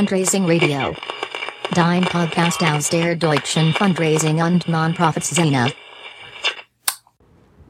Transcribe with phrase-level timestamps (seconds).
[0.00, 0.96] Fundraising Radio.
[1.74, 5.70] Dein Podcast aus der deutschen Fundraising und Nonprofits-Szene.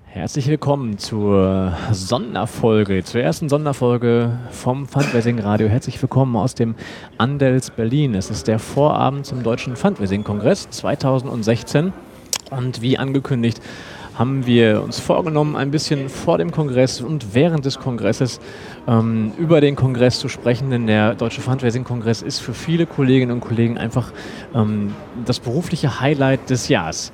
[0.05, 5.67] Herzlich willkommen zur Sonderfolge, zur ersten Sonderfolge vom Fundraising Radio.
[5.67, 6.77] Herzlich willkommen aus dem
[7.19, 8.15] Andels Berlin.
[8.15, 11.93] Es ist der Vorabend zum Deutschen Fundraising Kongress 2016
[12.53, 13.61] und wie angekündigt
[14.21, 18.39] haben wir uns vorgenommen, ein bisschen vor dem Kongress und während des Kongresses
[18.87, 23.41] ähm, über den Kongress zu sprechen, denn der Deutsche Fundraising-Kongress ist für viele Kolleginnen und
[23.41, 24.13] Kollegen einfach
[24.55, 24.93] ähm,
[25.25, 27.13] das berufliche Highlight des Jahres.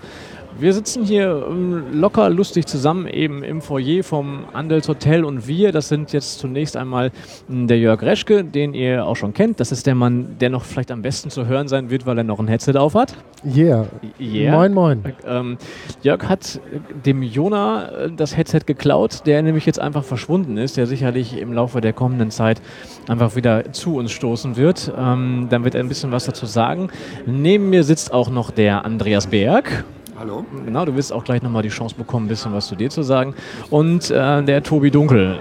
[0.58, 5.70] Wir sitzen hier ähm, locker lustig zusammen eben im Foyer vom Andels Hotel und wir,
[5.70, 7.12] das sind jetzt zunächst einmal
[7.48, 9.60] hm, der Jörg Reschke, den ihr auch schon kennt.
[9.60, 12.24] Das ist der Mann, der noch vielleicht am besten zu hören sein wird, weil er
[12.24, 13.14] noch ein Headset auf hat.
[13.44, 13.86] Yeah.
[14.18, 14.56] Yeah.
[14.56, 15.04] Moin, moin.
[15.26, 15.58] Ähm,
[16.02, 16.58] Jörg hat
[17.04, 21.52] dem Jona äh, das Headset geklaut, der nämlich jetzt einfach verschwunden ist, der sicherlich im
[21.52, 22.62] Laufe der kommenden Zeit
[23.08, 24.90] einfach wieder zu uns stoßen wird.
[24.96, 26.88] Ähm, dann wird er ein bisschen was dazu sagen.
[27.26, 29.84] Neben mir sitzt auch noch der Andreas Berg.
[30.18, 30.46] Hallo.
[30.64, 33.02] Genau, du wirst auch gleich nochmal die Chance bekommen, ein bisschen was zu dir zu
[33.02, 33.34] sagen.
[33.68, 35.38] Und äh, der Tobi Dunkel.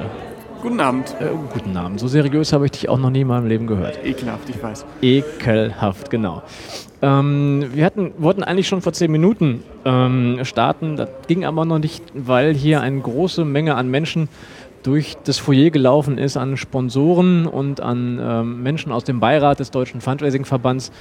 [0.62, 1.16] Guten Abend.
[1.22, 2.00] Äh, guten Abend.
[2.00, 4.03] So seriös habe ich dich auch noch nie in meinem Leben gehört.
[4.03, 4.86] Ekelhaft, ich weiß.
[5.02, 6.44] Ekelhaft, genau.
[7.02, 10.98] Ähm, wir hatten, wollten eigentlich schon vor zehn Minuten ähm, starten.
[10.98, 14.28] Das ging aber noch nicht, weil hier eine große Menge an Menschen
[14.86, 19.72] durch das Foyer gelaufen ist an Sponsoren und an ähm, Menschen aus dem Beirat des
[19.72, 20.91] Deutschen Fundraising-Verbands.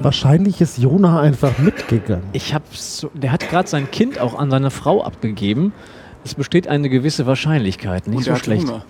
[0.00, 2.24] Wahrscheinlich ist Jona einfach mitgegangen.
[2.32, 5.72] Ich habe so, der hat gerade sein Kind auch an seine Frau abgegeben.
[6.24, 8.66] Es besteht eine gewisse Wahrscheinlichkeit, nicht Und so er hat schlecht.
[8.68, 8.84] Hunger.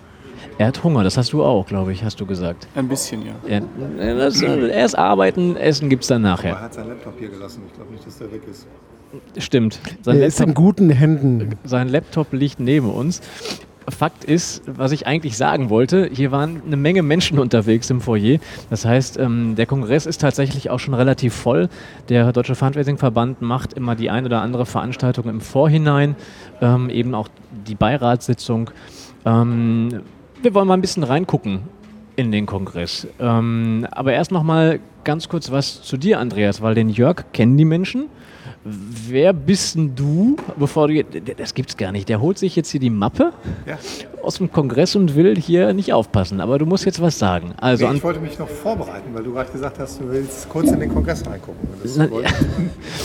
[0.57, 2.67] Er hat Hunger, das hast du auch, glaube ich, hast du gesagt.
[2.75, 3.33] Ein bisschen, ja.
[3.47, 6.59] Er, das, erst arbeiten, Essen gibt es dann Er nachher.
[6.59, 7.61] hat sein Laptop hier gelassen.
[7.67, 8.67] Ich glaube nicht, dass der weg ist.
[9.37, 9.79] Stimmt.
[10.01, 11.55] Sein Er ist in Laptop, guten Händen.
[11.63, 13.21] sein Laptop liegt neben uns.
[13.91, 18.39] Fakt ist, was ich eigentlich sagen wollte, hier waren eine Menge Menschen unterwegs im Foyer.
[18.69, 21.69] Das heißt, ähm, der Kongress ist tatsächlich auch schon relativ voll.
[22.09, 26.15] Der Deutsche Fundraising-Verband macht immer die ein oder andere Veranstaltung im Vorhinein,
[26.61, 27.27] ähm, eben auch
[27.67, 28.71] die Beiratssitzung.
[29.25, 30.01] Ähm,
[30.41, 31.61] wir wollen mal ein bisschen reingucken
[32.15, 33.07] in den Kongress.
[33.19, 37.57] Ähm, aber erst noch mal ganz kurz was zu dir, Andreas, weil den Jörg kennen
[37.57, 38.07] die Menschen.
[39.07, 41.03] Wer bist denn du, bevor du,
[41.37, 43.31] das gibt's gar nicht, der holt sich jetzt hier die Mappe
[43.65, 43.77] Ja.
[44.23, 47.53] aus dem Kongress und will hier nicht aufpassen, aber du musst jetzt was sagen.
[47.57, 50.69] Also Nee, ich wollte mich noch vorbereiten, weil du gerade gesagt hast, du willst kurz
[50.71, 51.67] in den Kongress reingucken.
[51.97, 52.07] Na,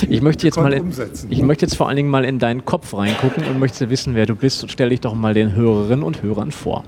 [0.09, 0.93] ich möchte jetzt mal in,
[1.31, 4.27] ich möchte jetzt vor allen Dingen mal in deinen Kopf reingucken und möchte wissen, wer
[4.27, 6.85] du bist und stell dich doch mal den Hörerinnen und Hörern vor.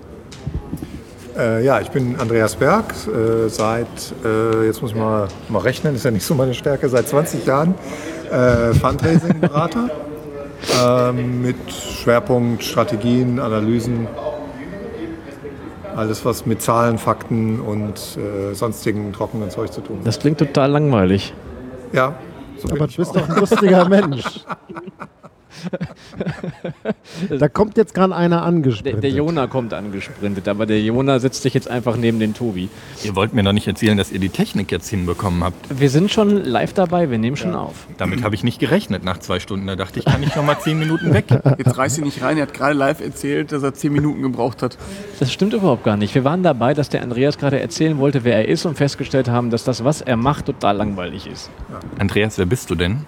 [1.38, 3.86] Äh, ja, ich bin Andreas Berg, äh, seit,
[4.24, 7.44] äh, jetzt muss ich mal, mal rechnen, ist ja nicht so meine Stärke, seit 20
[7.44, 7.74] Jahren
[8.30, 9.90] äh, Fundraising-Berater
[10.82, 14.06] ähm, mit Schwerpunkt Strategien, Analysen,
[15.94, 20.06] alles was mit Zahlen, Fakten und äh, sonstigen trockenen Zeug zu tun hat.
[20.06, 21.32] Das klingt total langweilig.
[21.92, 22.14] Ja,
[22.58, 23.14] so Aber du bist auch.
[23.14, 24.24] doch ein lustiger Mensch.
[27.30, 29.02] Da kommt jetzt gerade einer Der, angesprintet.
[29.02, 32.68] der Jona kommt angesprintet, aber der Jona setzt sich jetzt einfach neben den Tobi.
[33.04, 35.56] Ihr wollt mir noch nicht erzählen, dass ihr die Technik jetzt hinbekommen habt.
[35.80, 37.86] Wir sind schon live dabei, wir nehmen schon auf.
[37.98, 39.66] Damit habe ich nicht gerechnet nach zwei Stunden.
[39.66, 41.26] Da dachte ich, kann ich noch mal zehn Minuten weg.
[41.58, 42.36] Jetzt reiß ihn nicht rein.
[42.36, 44.76] Er hat gerade live erzählt, dass er zehn Minuten gebraucht hat.
[45.18, 46.14] Das stimmt überhaupt gar nicht.
[46.14, 49.50] Wir waren dabei, dass der Andreas gerade erzählen wollte, wer er ist und festgestellt haben,
[49.50, 51.50] dass das, was er macht, total langweilig ist.
[51.98, 53.04] Andreas, wer bist du denn?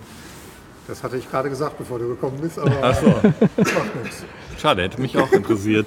[0.88, 3.06] Das hatte ich gerade gesagt, bevor du gekommen bist, aber Ach so.
[3.06, 4.24] macht nichts.
[4.58, 5.86] Schade, hätte mich auch interessiert.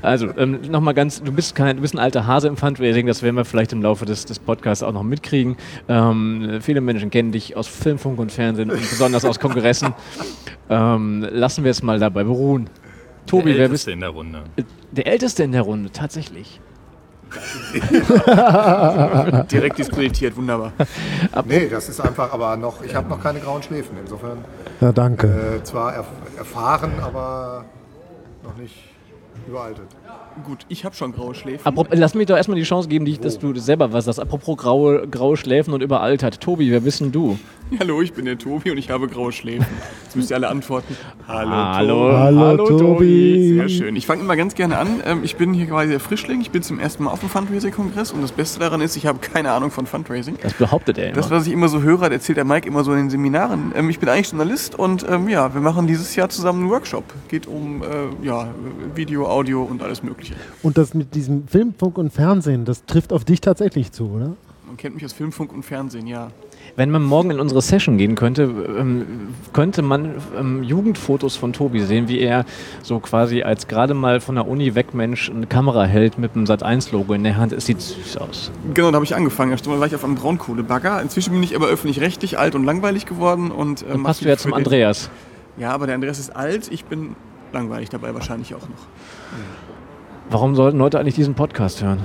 [0.00, 3.22] Also, ähm, nochmal ganz, du bist, kein, du bist ein alter Hase im Fundraising, das
[3.22, 5.56] werden wir vielleicht im Laufe des, des Podcasts auch noch mitkriegen.
[5.88, 9.92] Ähm, viele Menschen kennen dich aus Film, Funk und Fernsehen und besonders aus Kongressen.
[10.70, 12.70] Ähm, lassen wir es mal dabei beruhen.
[13.26, 14.42] Tobi, Der wer bist Älteste in der Runde.
[14.92, 16.60] Der Älteste in der Runde, tatsächlich.
[19.50, 20.72] Direkt diskreditiert, wunderbar.
[21.44, 23.96] Nee, das ist einfach, aber noch, ich habe noch keine grauen Schläfen.
[24.00, 24.38] Insofern
[24.80, 25.56] Ja, danke.
[25.58, 26.06] äh, zwar erf
[26.36, 27.64] erfahren, aber
[28.42, 28.74] noch nicht
[29.46, 29.86] überaltet.
[30.44, 31.66] Gut, ich habe schon graue Schläfen.
[31.66, 34.18] Apropos, lass mich doch erstmal die Chance geben, die, dass du selber was sagst.
[34.18, 36.40] Apropos graue, graue Schläfen und überaltert.
[36.40, 37.38] Tobi, wer bist denn du?
[37.78, 39.66] Hallo, ich bin der Tobi und ich habe graue Schläfen.
[40.04, 40.94] Jetzt müsst ihr alle antworten.
[41.26, 43.54] Hallo, Hallo, Tobi.
[43.54, 43.96] Sehr schön.
[43.96, 45.00] Ich fange immer ganz gerne an.
[45.06, 46.40] Ähm, Ich bin hier quasi der Frischling.
[46.42, 49.18] Ich bin zum ersten Mal auf dem Fundraising-Kongress und das Beste daran ist, ich habe
[49.20, 50.36] keine Ahnung von Fundraising.
[50.42, 51.14] Das behauptet er immer.
[51.14, 53.72] Das, was ich immer so höre, erzählt der Mike immer so in den Seminaren.
[53.74, 57.04] Ähm, ich bin eigentlich Journalist und ähm, ja, wir machen dieses Jahr zusammen einen Workshop.
[57.28, 58.48] Geht um äh, ja,
[58.94, 60.21] Video, Audio und alles Mögliche.
[60.62, 64.32] Und das mit diesem Film, Funk und Fernsehen, das trifft auf dich tatsächlich zu, oder?
[64.66, 66.30] Man kennt mich aus Film, Funk und Fernsehen, ja.
[66.76, 71.80] Wenn man morgen in unsere Session gehen könnte, ähm, könnte man ähm, Jugendfotos von Tobi
[71.80, 72.46] sehen, wie er
[72.82, 76.46] so quasi als gerade mal von der Uni weg Mensch eine Kamera hält mit einem
[76.46, 77.52] Sat1-Logo in der Hand.
[77.52, 78.50] Es sieht süß aus.
[78.72, 79.54] Genau, da habe ich angefangen.
[79.62, 81.02] Da war ich auf einem Braunkohlebagger.
[81.02, 83.50] Inzwischen bin ich aber öffentlich-rechtlich alt und langweilig geworden.
[83.50, 85.10] Und, äh, passt du ja zum Andreas.
[85.58, 86.68] Ja, aber der Andreas ist alt.
[86.72, 87.14] Ich bin
[87.52, 88.86] langweilig dabei wahrscheinlich auch noch.
[90.32, 91.98] Warum sollten Leute eigentlich diesen Podcast hören?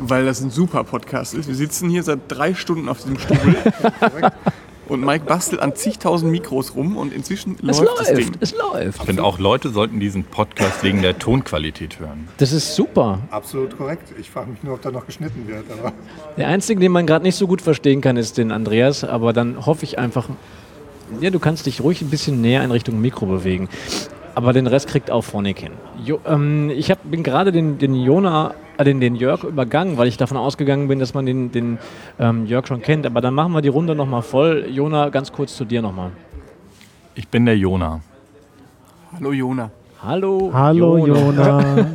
[0.00, 1.46] Weil das ein super Podcast ist.
[1.46, 3.38] Wir sitzen hier seit drei Stunden auf diesem Stuhl.
[4.88, 8.32] und Mike bastelt an zigtausend Mikros rum und inzwischen Es läuft das Ding.
[8.40, 8.98] es läuft.
[8.98, 12.26] Ich finde auch Leute sollten diesen Podcast wegen der Tonqualität hören.
[12.38, 13.20] Das ist super.
[13.30, 14.14] Absolut korrekt.
[14.18, 15.66] Ich frage mich nur, ob da noch geschnitten wird.
[15.70, 15.92] Aber
[16.36, 19.64] Der Einzige, den man gerade nicht so gut verstehen kann, ist den Andreas, aber dann
[19.64, 20.28] hoffe ich einfach,
[21.20, 23.68] ja, du kannst dich ruhig ein bisschen näher in Richtung Mikro bewegen.
[24.34, 25.72] Aber den Rest kriegt auch Phonic hin.
[26.04, 30.08] Jo, ähm, ich hab, bin gerade den, den Jona, äh, den, den Jörg übergangen, weil
[30.08, 31.78] ich davon ausgegangen bin, dass man den, den
[32.18, 33.06] ähm, Jörg schon kennt.
[33.06, 34.66] Aber dann machen wir die Runde nochmal voll.
[34.70, 36.10] Jona, ganz kurz zu dir nochmal.
[37.14, 38.00] Ich bin der Jona.
[39.12, 39.70] Hallo Jona.
[40.02, 40.50] Hallo.
[40.54, 41.86] Hallo Jona.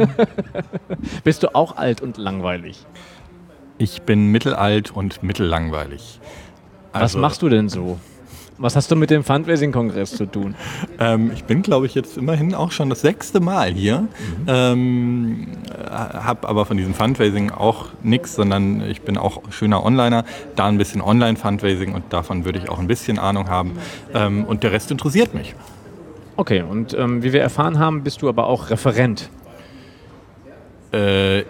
[1.24, 2.86] Bist du auch alt und langweilig?
[3.78, 6.20] Ich bin mittelalt und mittellangweilig.
[6.94, 8.00] Was machst du denn so?
[8.57, 10.56] Was hast du mit dem Fundraising-Kongress zu tun?
[10.98, 14.02] Ähm, ich bin, glaube ich, jetzt immerhin auch schon das sechste Mal hier.
[14.02, 14.07] Mhm.
[14.48, 15.48] Ähm,
[15.90, 20.24] habe aber von diesem Fundraising auch nichts, sondern ich bin auch schöner Onliner.
[20.56, 23.74] Da ein bisschen Online-Fundraising und davon würde ich auch ein bisschen Ahnung haben.
[24.13, 25.54] Ähm, und der Rest interessiert mich.
[26.38, 29.30] Okay, und ähm, wie wir erfahren haben, bist du aber auch Referent.
[30.94, 31.44] Äh,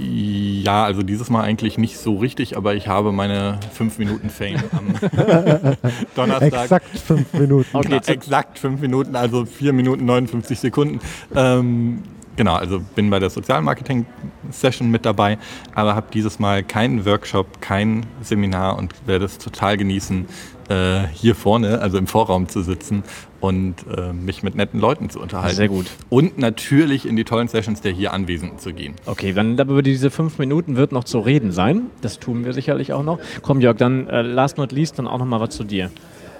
[0.00, 4.62] ja, also dieses Mal eigentlich nicht so richtig, aber ich habe meine 5 Minuten Fame
[4.72, 4.94] am
[6.14, 6.62] Donnerstag.
[6.62, 7.76] Exakt fünf Minuten.
[7.76, 11.00] Okay, exakt 5 Minuten, also 4 Minuten 59 Sekunden.
[11.34, 12.02] Ähm,
[12.36, 15.38] genau, also bin bei der Sozialmarketing-Session mit dabei,
[15.74, 20.26] aber habe dieses Mal keinen Workshop, kein Seminar und werde es total genießen,
[20.68, 23.02] äh, hier vorne, also im Vorraum zu sitzen
[23.40, 25.54] und äh, mich mit netten Leuten zu unterhalten.
[25.56, 25.86] Sehr gut.
[26.08, 28.94] Und natürlich in die tollen Sessions der hier Anwesenden zu gehen.
[29.06, 31.82] Okay, dann über diese fünf Minuten wird noch zu reden sein.
[32.00, 33.18] Das tun wir sicherlich auch noch.
[33.42, 35.90] Komm, Jörg, dann äh, last not least dann auch noch mal was zu dir.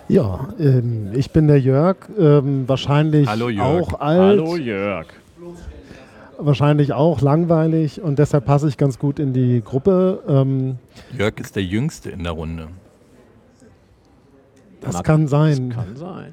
[0.08, 3.66] Ja, ähm, ich bin der Jörg, ähm, wahrscheinlich Hallo, Jörg.
[3.94, 5.06] auch alt, Jörg.
[6.38, 10.22] wahrscheinlich auch langweilig und deshalb passe ich ganz gut in die Gruppe.
[10.26, 10.76] Ähm,
[11.16, 12.68] Jörg ist der Jüngste in der Runde.
[14.80, 15.70] das Mag- kann sein.
[15.74, 16.32] Kann sein.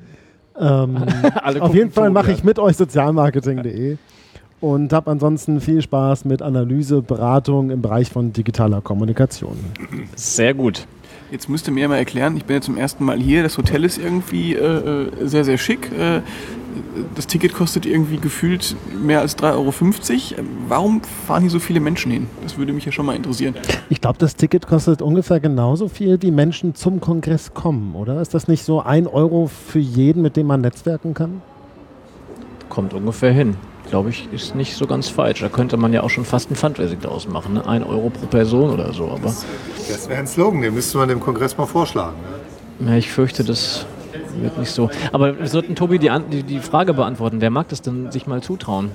[0.60, 0.98] Ähm,
[1.42, 2.38] Alle auf jeden Fall mache ja.
[2.38, 3.98] ich mit euch sozialmarketing.de
[4.62, 9.58] und habe ansonsten viel Spaß mit Analyse, Beratung im Bereich von digitaler Kommunikation.
[10.16, 10.88] Sehr gut.
[11.32, 13.44] Jetzt müsst ihr mir mal erklären, ich bin jetzt zum ersten Mal hier.
[13.44, 15.92] Das Hotel ist irgendwie äh, äh, sehr, sehr schick.
[15.92, 16.22] Äh,
[17.16, 20.44] das Ticket kostet irgendwie gefühlt mehr als 3,50 Euro.
[20.68, 22.28] Warum fahren hier so viele Menschen hin?
[22.44, 23.56] Das würde mich ja schon mal interessieren.
[23.90, 28.22] Ich glaube, das Ticket kostet ungefähr genauso viel, wie Menschen zum Kongress kommen, oder?
[28.22, 31.42] Ist das nicht so ein Euro für jeden, mit dem man netzwerken kann?
[32.70, 33.56] Kommt ungefähr hin.
[33.90, 35.42] Glaube ich, ist nicht so ganz falsch.
[35.42, 37.54] Da könnte man ja auch schon fast ein Fundraising daraus machen.
[37.54, 37.68] Ne?
[37.68, 39.06] Ein Euro pro Person oder so.
[39.06, 39.34] Aber
[39.88, 42.16] das wäre ein Slogan, den müsste man dem Kongress mal vorschlagen.
[42.80, 42.92] ne?
[42.92, 43.86] ja, ich fürchte, das
[44.42, 44.90] wird nicht so.
[45.12, 47.42] Aber wir sollten Tobi die, die, die Frage beantworten.
[47.42, 48.92] Wer mag das denn sich mal zutrauen?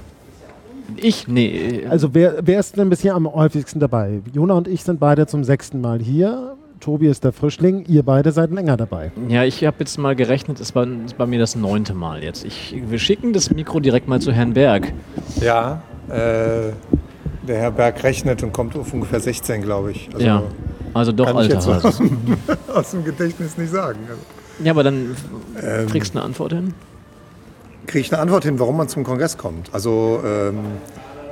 [0.96, 1.28] Ich?
[1.28, 1.86] Nee.
[1.88, 4.20] Also wer, wer ist denn bisher am häufigsten dabei?
[4.32, 6.56] Jona und ich sind beide zum sechsten Mal hier.
[6.80, 9.12] Tobi ist der Frischling, ihr beide seid länger dabei.
[9.28, 12.44] Ja, ich habe jetzt mal gerechnet, es war, ist bei mir das neunte Mal jetzt.
[12.44, 14.90] Ich, wir schicken das Mikro direkt mal zu Herrn Berg.
[15.42, 16.72] Ja, äh,
[17.46, 20.08] der Herr Berg rechnet und kommt auf ungefähr 16, glaube ich.
[20.14, 20.42] Also ja,
[20.94, 22.00] also doch kann ich alter aus,
[22.74, 23.98] aus dem Gedächtnis nicht sagen.
[24.08, 24.22] Also,
[24.62, 25.16] Ja, aber dann
[25.62, 25.86] Ähm.
[25.88, 26.74] kriegst du eine Antwort hin.
[27.86, 29.72] Kriege ich eine Antwort hin, warum man zum Kongress kommt?
[29.72, 30.58] Also ähm,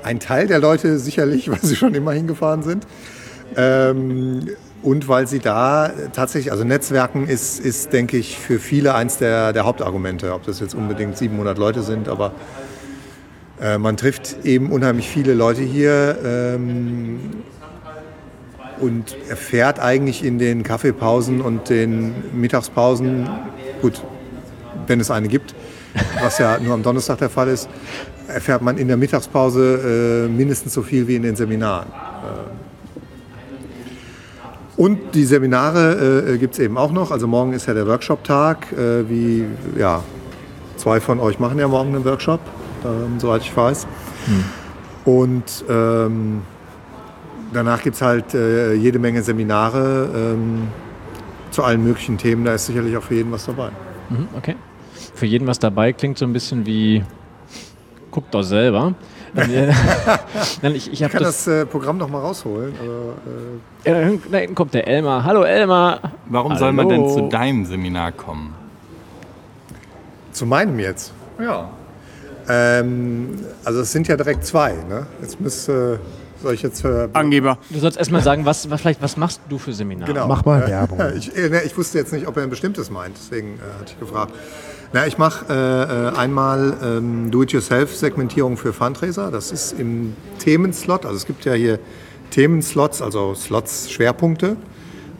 [0.02, 2.86] ein Teil der Leute sicherlich, weil sie schon immer hingefahren sind.
[3.56, 4.48] Ähm,
[4.82, 9.52] und weil sie da tatsächlich, also Netzwerken ist, ist denke ich, für viele eins der,
[9.52, 10.32] der Hauptargumente.
[10.32, 12.32] Ob das jetzt unbedingt 700 Leute sind, aber
[13.60, 17.18] äh, man trifft eben unheimlich viele Leute hier ähm,
[18.80, 23.28] und erfährt eigentlich in den Kaffeepausen und den Mittagspausen,
[23.82, 24.02] gut,
[24.86, 25.54] wenn es eine gibt,
[26.22, 27.68] was ja nur am Donnerstag der Fall ist,
[28.28, 31.88] erfährt man in der Mittagspause äh, mindestens so viel wie in den Seminaren.
[31.88, 32.58] Äh,
[34.76, 37.10] und die Seminare äh, gibt es eben auch noch.
[37.10, 38.72] Also morgen ist ja der Workshop-Tag.
[38.72, 39.44] Äh, wie,
[39.76, 40.04] ja,
[40.76, 42.40] zwei von euch machen ja morgen einen Workshop,
[42.84, 43.88] ähm, soweit ich weiß.
[45.04, 46.42] Und ähm,
[47.52, 50.68] danach gibt es halt äh, jede Menge Seminare ähm,
[51.50, 52.44] zu allen möglichen Themen.
[52.44, 53.70] Da ist sicherlich auch für jeden was dabei.
[54.10, 54.56] Mhm, okay.
[55.14, 57.02] Für jeden was dabei klingt so ein bisschen wie,
[58.10, 58.94] guckt doch selber.
[59.34, 59.72] Dann, äh,
[60.62, 61.44] Nein, ich, ich Ich kann das.
[61.44, 62.72] das äh, Programm noch mal rausholen.
[62.80, 63.14] Aber,
[63.84, 65.24] äh, Äh, da hinten kommt der Elmar.
[65.24, 66.00] Hallo Elmar.
[66.26, 67.14] Warum soll man denn Hallo.
[67.14, 68.54] zu deinem Seminar kommen?
[70.32, 71.12] zu meinem jetzt.
[71.40, 71.68] Ja.
[72.48, 74.72] Ähm, also es sind ja direkt zwei.
[74.88, 75.04] Ne?
[75.20, 75.98] Jetzt müsste,
[76.42, 77.10] soll ich jetzt für...
[77.12, 77.58] Angeber.
[77.70, 80.12] Du sollst erstmal sagen, was, was, vielleicht, was machst du für Seminare?
[80.12, 80.26] Genau.
[80.28, 81.00] Mach mal Äh, Werbung.
[81.16, 83.92] Ich, äh, ne, ich wusste jetzt nicht, ob er ein bestimmtes meint, deswegen äh, hatte
[83.92, 84.32] ich gefragt.
[84.92, 85.54] Na, ich mache äh,
[86.14, 89.30] äh, einmal ähm, Do-it-yourself-Segmentierung für Fundraiser.
[89.30, 91.04] Das ist im Themenslot.
[91.04, 91.78] Also es gibt ja hier
[92.30, 94.56] Themenslots, also Slots, Schwerpunkte.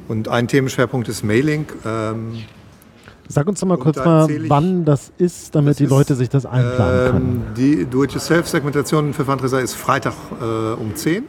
[0.08, 1.66] Und ein Themenschwerpunkt ist Mailing.
[1.84, 2.44] Ähm,
[3.30, 6.14] Sag uns doch mal Und kurz mal, wann das ist, damit Das die ist, Leute
[6.14, 7.44] sich das einplanen können.
[7.49, 11.25] ähm, die Do-it-yourself-Segmentation für Fundraiser ist Freitag äh, um 10.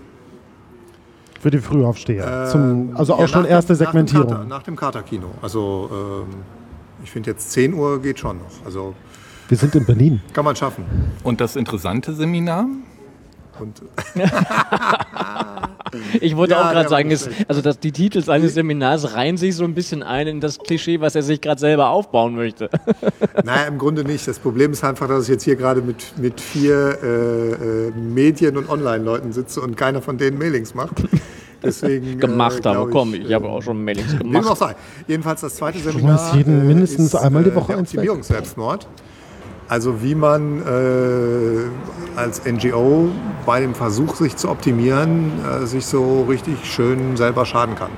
[1.42, 2.48] Für die Frühaufsteher.
[2.52, 4.28] Zum, Ähm, also auch ja, schon nach erste dem- nach dem Segmentierung.
[4.30, 5.28] Kater- Nach dem Katerkino.
[5.42, 5.90] Also
[6.30, 6.36] ähm,
[7.04, 8.66] ich finde jetzt 10 Uhr geht schon noch.
[8.66, 8.94] Also
[9.50, 10.22] Wir sind in Berlin.
[10.34, 10.86] kann man schaffen.
[11.24, 12.66] Und das interessante Seminar?
[13.60, 13.82] Und
[16.22, 17.46] Ich wollte Ja, auch gerade sagen, schlecht.
[17.48, 21.02] also das, die Titel seines Seminars reihen sich so ein bisschen ein in das Klischee,
[21.02, 22.70] was er sich gerade selber aufbauen möchte.
[23.44, 24.28] naja, im Grunde nicht.
[24.28, 28.58] Das Problem ist einfach, dass ich jetzt hier gerade mit, mit vier äh, äh, Medien-
[28.58, 30.94] und Online-Leuten sitze und keiner von denen Mailings macht.
[31.64, 34.36] Deswegen, gemacht äh, aber glaub komm, ich, ich habe äh, auch schon Mailings Wie dem
[34.36, 34.58] auch gemacht.
[34.60, 34.76] sei.
[35.08, 38.02] Jedenfalls das zweite Seminar musst jeden mindestens ist, einmal die äh, Woche der eins weg.
[39.70, 43.10] Also wie man äh, als NGO
[43.46, 47.92] bei dem Versuch, sich zu optimieren, äh, sich so richtig schön selber schaden kann.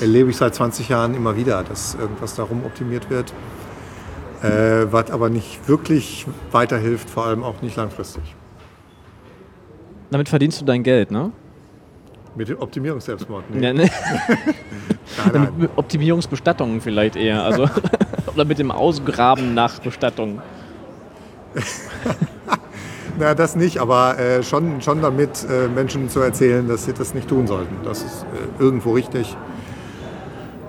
[0.00, 3.32] Erlebe ich seit 20 Jahren immer wieder, dass irgendwas darum optimiert wird,
[4.42, 8.22] äh, was aber nicht wirklich weiterhilft, vor allem auch nicht langfristig.
[10.10, 11.32] Damit verdienst du dein Geld, ne?
[12.36, 13.44] Mit dem Optimierungsselbstmord.
[13.50, 13.66] Nee.
[13.66, 13.88] Ja, ne?
[15.16, 15.48] Nein, nein.
[15.56, 17.42] Mit Optimierungsbestattungen vielleicht eher.
[17.42, 17.68] Also,
[18.34, 20.42] oder mit dem Ausgraben nach Bestattung.
[23.18, 27.14] Na, das nicht, aber äh, schon, schon damit äh, Menschen zu erzählen, dass sie das
[27.14, 27.76] nicht tun sollten.
[27.84, 29.36] Das ist äh, irgendwo richtig.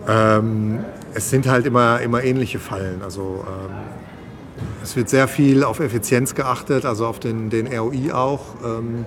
[0.08, 0.80] Ähm,
[1.16, 3.02] es sind halt immer, immer ähnliche Fallen.
[3.02, 3.76] Also ähm,
[4.84, 8.42] es wird sehr viel auf Effizienz geachtet, also auf den, den ROI auch.
[8.64, 9.06] Ähm,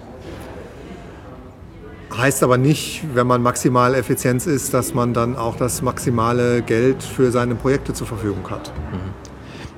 [2.17, 7.03] heißt aber nicht, wenn man maximal Effizienz ist, dass man dann auch das maximale Geld
[7.03, 8.73] für seine Projekte zur Verfügung hat.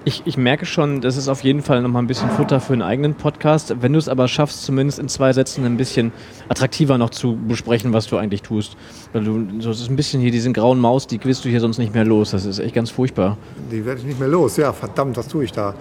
[0.07, 2.81] Ich, ich merke schon, das ist auf jeden Fall nochmal ein bisschen Futter für einen
[2.81, 3.75] eigenen Podcast.
[3.83, 6.11] Wenn du es aber schaffst, zumindest in zwei Sätzen ein bisschen
[6.49, 8.79] attraktiver noch zu besprechen, was du eigentlich tust.
[9.13, 11.77] Weil du, so, ist ein bisschen hier diesen grauen Maus, die wirst du hier sonst
[11.77, 12.31] nicht mehr los.
[12.31, 13.37] Das ist echt ganz furchtbar.
[13.71, 14.57] Die werde ich nicht mehr los.
[14.57, 15.75] Ja, verdammt, was tue ich da?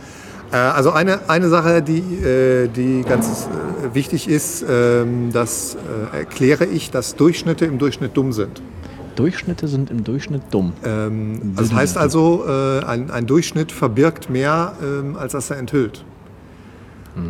[0.52, 5.78] Äh, also eine, eine Sache, die, äh, die ganz äh, wichtig ist, ähm, das
[6.14, 8.62] äh, erkläre ich, dass Durchschnitte im Durchschnitt dumm sind.
[9.20, 10.74] Durchschnitte sind im Durchschnitt dumm.
[10.86, 16.04] Ähm, das heißt also, äh, ein, ein Durchschnitt verbirgt mehr, ähm, als dass er enthüllt.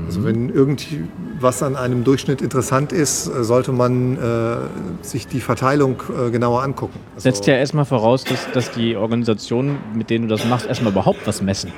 [0.05, 4.57] Also wenn irgendwas an einem Durchschnitt interessant ist, äh, sollte man äh,
[5.01, 6.99] sich die Verteilung äh, genauer angucken.
[7.15, 10.91] Also, Setzt ja erstmal voraus, dass, dass die Organisationen, mit denen du das machst, erstmal
[10.91, 11.71] überhaupt was messen.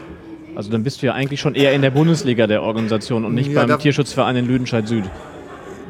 [0.55, 3.51] Also dann bist du ja eigentlich schon eher in der Bundesliga der Organisation und nicht
[3.51, 5.05] Ja, beim Tierschutzverein in Lüdenscheid Süd.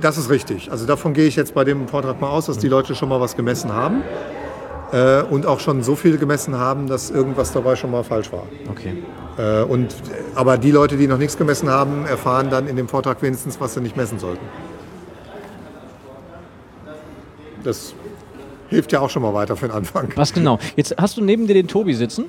[0.02, 0.72] Das ist richtig.
[0.72, 3.22] Also davon gehe ich jetzt bei dem Vortrag mal aus, dass die Leute schon mal
[3.22, 4.02] was gemessen haben
[4.92, 8.48] äh, und auch schon so viel gemessen haben, dass irgendwas dabei schon mal falsch war.
[8.70, 9.04] Okay.
[9.38, 9.96] Äh, und,
[10.36, 13.76] aber die Leute, die noch nichts gemessen haben, erfahren dann in dem Vortrag wenigstens, was
[13.76, 14.44] sie nicht messen sollten.
[17.64, 17.94] Das
[18.70, 20.12] hilft ja auch schon mal weiter für den Anfang.
[20.16, 20.58] Was genau?
[20.76, 22.26] Jetzt hast du neben dir den Tobi sitzen.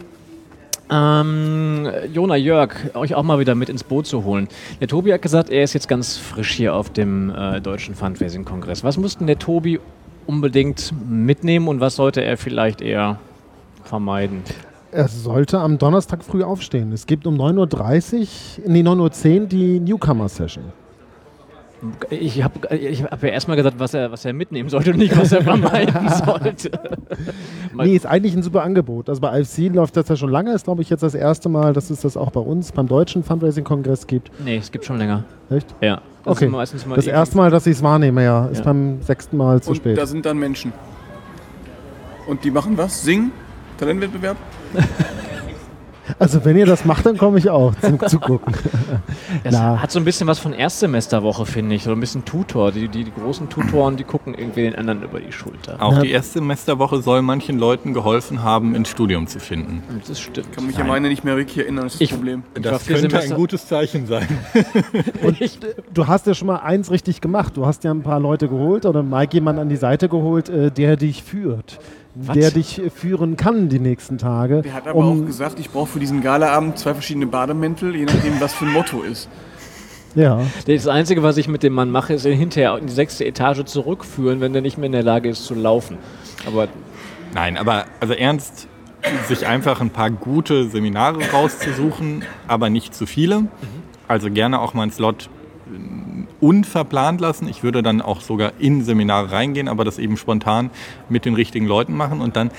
[0.92, 4.48] Ähm, Jona Jörg, euch auch mal wieder mit ins Boot zu holen.
[4.80, 8.84] Der Tobi hat gesagt, er ist jetzt ganz frisch hier auf dem äh, Deutschen Fundraising-Kongress.
[8.84, 9.80] Was muss denn der Tobi
[10.26, 13.18] unbedingt mitnehmen und was sollte er vielleicht eher
[13.84, 14.42] vermeiden?
[14.90, 16.92] Er sollte am Donnerstag früh aufstehen.
[16.92, 20.64] Es gibt um 9.30 Uhr, nee, 9.10 Uhr die Newcomer-Session.
[22.10, 25.16] Ich habe ich hab ja erstmal gesagt, was er, was er mitnehmen sollte und nicht,
[25.16, 26.70] was er vermeiden sollte.
[27.74, 29.08] Nee, ist eigentlich ein super Angebot.
[29.08, 30.52] Also bei IFC läuft das ja schon lange.
[30.54, 33.24] Ist, glaube ich, jetzt das erste Mal, dass es das auch bei uns beim Deutschen
[33.24, 34.30] Fundraising-Kongress gibt.
[34.44, 35.24] Nee, es gibt schon länger.
[35.50, 35.74] Echt?
[35.80, 36.00] Ja.
[36.24, 36.44] Das Okay.
[36.46, 38.46] ist meistens mal Das erste Mal, dass ich es wahrnehme, ja.
[38.46, 38.64] Ist Ja.
[38.66, 39.98] beim sechsten Mal zu Und spät.
[39.98, 40.72] da sind dann Menschen.
[42.28, 43.02] Und die machen was?
[43.02, 43.32] Singen?
[43.78, 44.36] Talentwettbewerb?
[46.18, 48.54] Also wenn ihr das macht, dann komme ich auch zum Zugucken.
[49.44, 49.80] Das Na.
[49.80, 51.84] hat so ein bisschen was von Erstsemesterwoche, finde ich.
[51.84, 52.70] So ein bisschen Tutor.
[52.70, 55.80] Die, die, die großen Tutoren, die gucken irgendwie den anderen über die Schulter.
[55.82, 59.82] Auch die Erstsemesterwoche soll manchen Leuten geholfen haben, ins Studium zu finden.
[60.06, 60.52] Das stimmt.
[60.52, 62.42] Kann mich an meine nicht mehr wirklich erinnern, das ist das Ich- Problem.
[62.56, 64.26] Ich war Das könnte Semester- ein gutes Zeichen sein.
[65.40, 65.58] Ich,
[65.94, 67.56] Du hast ja schon mal eins richtig gemacht.
[67.56, 70.70] Du hast ja ein paar Leute geholt oder Mike jemand an die Seite geholt, äh,
[70.70, 71.78] der dich führt.
[72.14, 72.36] Was?
[72.36, 74.62] Der dich äh, führen kann die nächsten Tage.
[74.62, 78.40] Der hat aber auch gesagt, ich brauche für diesen Galaabend zwei verschiedene Bademäntel, je nachdem,
[78.40, 79.28] was für ein Motto ist.
[80.14, 80.42] Ja.
[80.66, 83.64] Das Einzige, was ich mit dem Mann mache, ist ihn hinterher in die sechste Etage
[83.64, 85.96] zurückführen, wenn der nicht mehr in der Lage ist zu laufen.
[86.46, 86.68] Aber
[87.34, 88.68] Nein, aber also ernst,
[89.26, 93.46] sich einfach ein paar gute Seminare rauszusuchen, aber nicht zu viele.
[94.06, 95.30] Also gerne auch mal einen Slot
[96.42, 97.48] unverplant lassen.
[97.48, 100.70] Ich würde dann auch sogar in Seminare reingehen, aber das eben spontan
[101.08, 102.50] mit den richtigen Leuten machen und dann,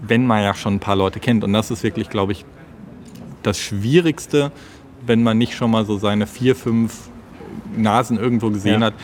[0.00, 1.42] wenn man ja schon ein paar Leute kennt.
[1.42, 2.44] Und das ist wirklich, glaube ich,
[3.42, 4.52] das Schwierigste,
[5.04, 7.10] wenn man nicht schon mal so seine vier, fünf
[7.76, 8.86] Nasen irgendwo gesehen Ja.
[8.88, 8.94] hat.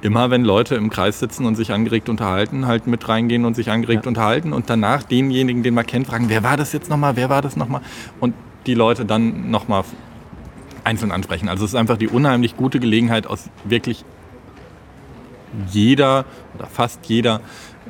[0.00, 3.70] Immer wenn Leute im Kreis sitzen und sich angeregt unterhalten, halt mit reingehen und sich
[3.72, 4.08] angeregt Ja.
[4.08, 7.42] unterhalten und danach denjenigen, den man kennt, fragen, wer war das jetzt nochmal, wer war
[7.42, 7.80] das nochmal?
[8.20, 8.34] Und
[8.66, 9.82] die Leute dann nochmal
[10.88, 11.48] einzeln ansprechen.
[11.48, 14.04] Also es ist einfach die unheimlich gute Gelegenheit, aus wirklich
[15.70, 16.24] jeder
[16.56, 17.40] oder fast jeder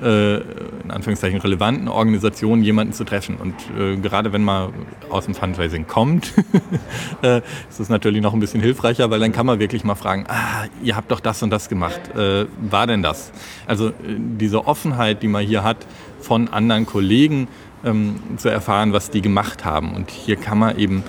[0.03, 3.37] äh, in Anführungszeichen relevanten Organisation jemanden zu treffen.
[3.37, 4.73] Und äh, gerade wenn man
[5.11, 6.33] aus dem Fundraising kommt,
[7.23, 7.39] äh,
[7.69, 10.67] ist es natürlich noch ein bisschen hilfreicher, weil dann kann man wirklich mal fragen, ah,
[10.83, 12.01] ihr habt doch das und das gemacht.
[12.17, 13.33] Äh, war denn das?
[13.67, 15.87] Also äh, diese Offenheit, die man hier hat,
[16.21, 17.49] von anderen Kollegen
[17.85, 19.95] ähm, zu erfahren, was die gemacht haben.
[19.95, 21.05] Und hier kann man eben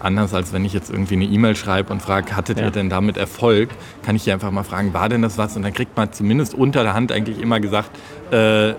[0.00, 2.66] anders als wenn ich jetzt irgendwie eine E-Mail schreibe und frage, hattet Ja.
[2.66, 3.70] ihr denn damit Erfolg,
[4.04, 5.56] kann ich hier einfach mal fragen, war denn das was?
[5.56, 7.90] Und dann kriegt man zumindest unter der Hand eigentlich immer gesagt,
[8.30, 8.74] äh,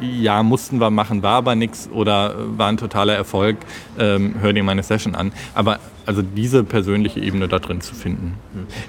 [0.00, 3.56] ja, mussten wir machen, war aber nichts oder war ein totaler Erfolg,
[3.98, 5.32] ähm, hör dir meine Session an.
[5.54, 8.34] Aber also diese persönliche Ebene da drin zu finden.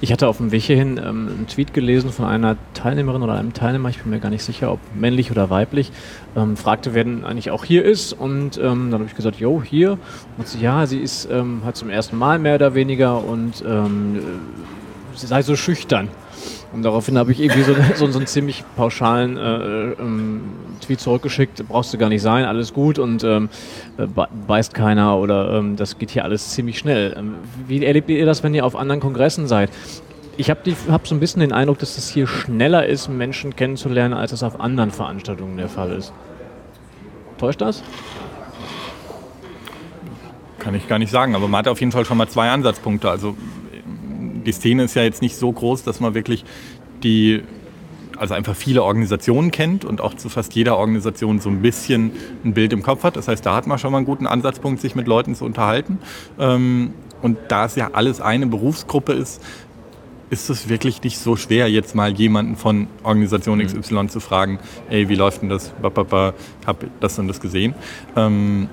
[0.02, 3.54] Ich hatte auf dem Weg hierhin ähm, einen Tweet gelesen von einer Teilnehmerin oder einem
[3.54, 5.92] Teilnehmer, ich bin mir gar nicht sicher, ob männlich oder weiblich,
[6.36, 8.14] ähm, fragte, wer denn eigentlich auch hier ist.
[8.14, 10.00] Und ähm, dann habe ich gesagt, jo, hier.
[10.38, 15.18] Und sie, ja, sie ist halt zum ersten Mal mehr oder weniger und ähm, äh,
[15.18, 16.10] sie sei so schüchtern.
[16.74, 20.42] Und daraufhin habe ich irgendwie so, so, so einen ziemlich pauschalen äh, ähm,
[20.82, 23.50] Tweet zurückgeschickt, brauchst du gar nicht sein, alles gut und ähm,
[23.98, 27.16] äh, be- beißt keiner oder ähm, das geht hier alles ziemlich schnell.
[27.16, 27.36] Ähm,
[27.68, 29.70] wie erlebt ihr das, wenn ihr auf anderen Kongressen seid?
[30.36, 34.16] Ich habe hab so ein bisschen den Eindruck, dass es hier schneller ist, Menschen kennenzulernen,
[34.16, 36.12] als es auf anderen Veranstaltungen der Fall ist.
[37.38, 37.84] Täuscht das?
[40.58, 43.12] Kann ich gar nicht sagen, aber man hat auf jeden Fall schon mal zwei Ansatzpunkte.
[43.12, 43.36] Also
[44.44, 46.46] die Szene ist ja jetzt nicht so groß, dass man wirklich
[47.04, 47.44] die,
[48.18, 52.12] also einfach viele Organisationen kennt und auch zu fast jeder Organisation so ein bisschen
[52.46, 53.16] ein Bild im Kopf hat.
[53.16, 56.00] Das heißt, da hat man schon mal einen guten Ansatzpunkt, sich mit Leuten zu unterhalten.
[56.40, 59.42] Ähm, Und da es ja alles eine Berufsgruppe ist,
[60.30, 65.08] ist es wirklich nicht so schwer, jetzt mal jemanden von Organisation XY zu fragen, ey,
[65.08, 65.72] wie läuft denn das?
[65.82, 67.76] Hab das und das gesehen.
[68.16, 68.68] Ähm,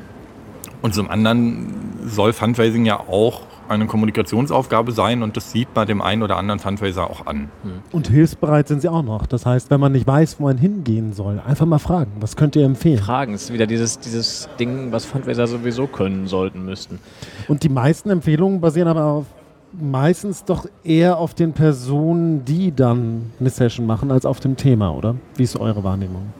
[0.82, 1.66] und zum anderen
[2.06, 6.58] soll Fundraising ja auch eine Kommunikationsaufgabe sein und das sieht man dem einen oder anderen
[6.58, 7.50] Fundraiser auch an.
[7.92, 9.26] Und hilfsbereit sind sie auch noch.
[9.26, 12.10] Das heißt, wenn man nicht weiß, wo man hingehen soll, einfach mal fragen.
[12.20, 12.98] Was könnt ihr empfehlen?
[12.98, 16.98] Fragen ist wieder dieses, dieses Ding, was Fundraiser sowieso können sollten, müssten.
[17.46, 19.26] Und die meisten Empfehlungen basieren aber auf,
[19.72, 24.92] meistens doch eher auf den Personen, die dann eine Session machen, als auf dem Thema,
[24.92, 25.14] oder?
[25.36, 26.32] Wie ist eure Wahrnehmung?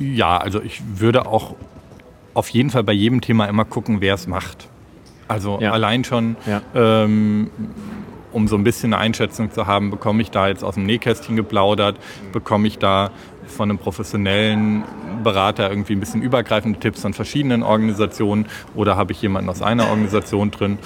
[0.00, 1.54] Ja, also ich würde auch
[2.34, 4.68] auf jeden Fall bei jedem Thema immer gucken, wer es macht.
[5.28, 5.72] Also Ja.
[5.72, 6.60] allein schon, Ja.
[6.74, 7.50] ähm,
[8.32, 11.36] um so ein bisschen eine Einschätzung zu haben, bekomme ich da jetzt aus dem Nähkästchen
[11.36, 11.96] geplaudert,
[12.32, 13.10] bekomme ich da
[13.46, 14.82] von einem professionellen
[15.22, 19.88] Berater irgendwie ein bisschen übergreifende Tipps von verschiedenen Organisationen oder habe ich jemanden aus einer
[19.88, 20.78] Organisation drin?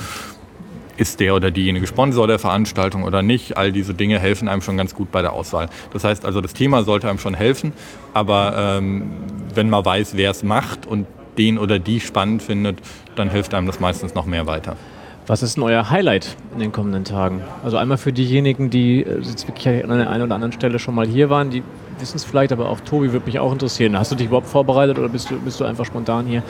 [0.97, 3.57] ist der oder diejenige Sponsor der Veranstaltung oder nicht.
[3.57, 5.69] All diese Dinge helfen einem schon ganz gut bei der Auswahl.
[5.93, 7.73] Das heißt also, das Thema sollte einem schon helfen,
[8.15, 9.05] aber ähm,
[9.55, 11.07] wenn man weiß, wer es macht und
[11.39, 12.81] den oder die spannend findet,
[13.19, 14.77] dann hilft einem das meistens noch mehr weiter.
[15.27, 17.43] Was ist denn euer Highlight in den kommenden Tagen?
[17.63, 20.95] Also einmal für diejenigen, die äh, jetzt wirklich an der einen oder anderen Stelle schon
[20.95, 21.63] mal hier waren, die
[21.99, 23.99] wissen es vielleicht, aber auch Tobi würde mich auch interessieren.
[23.99, 26.43] Hast du dich überhaupt vorbereitet oder bist du, bist du einfach spontan hier?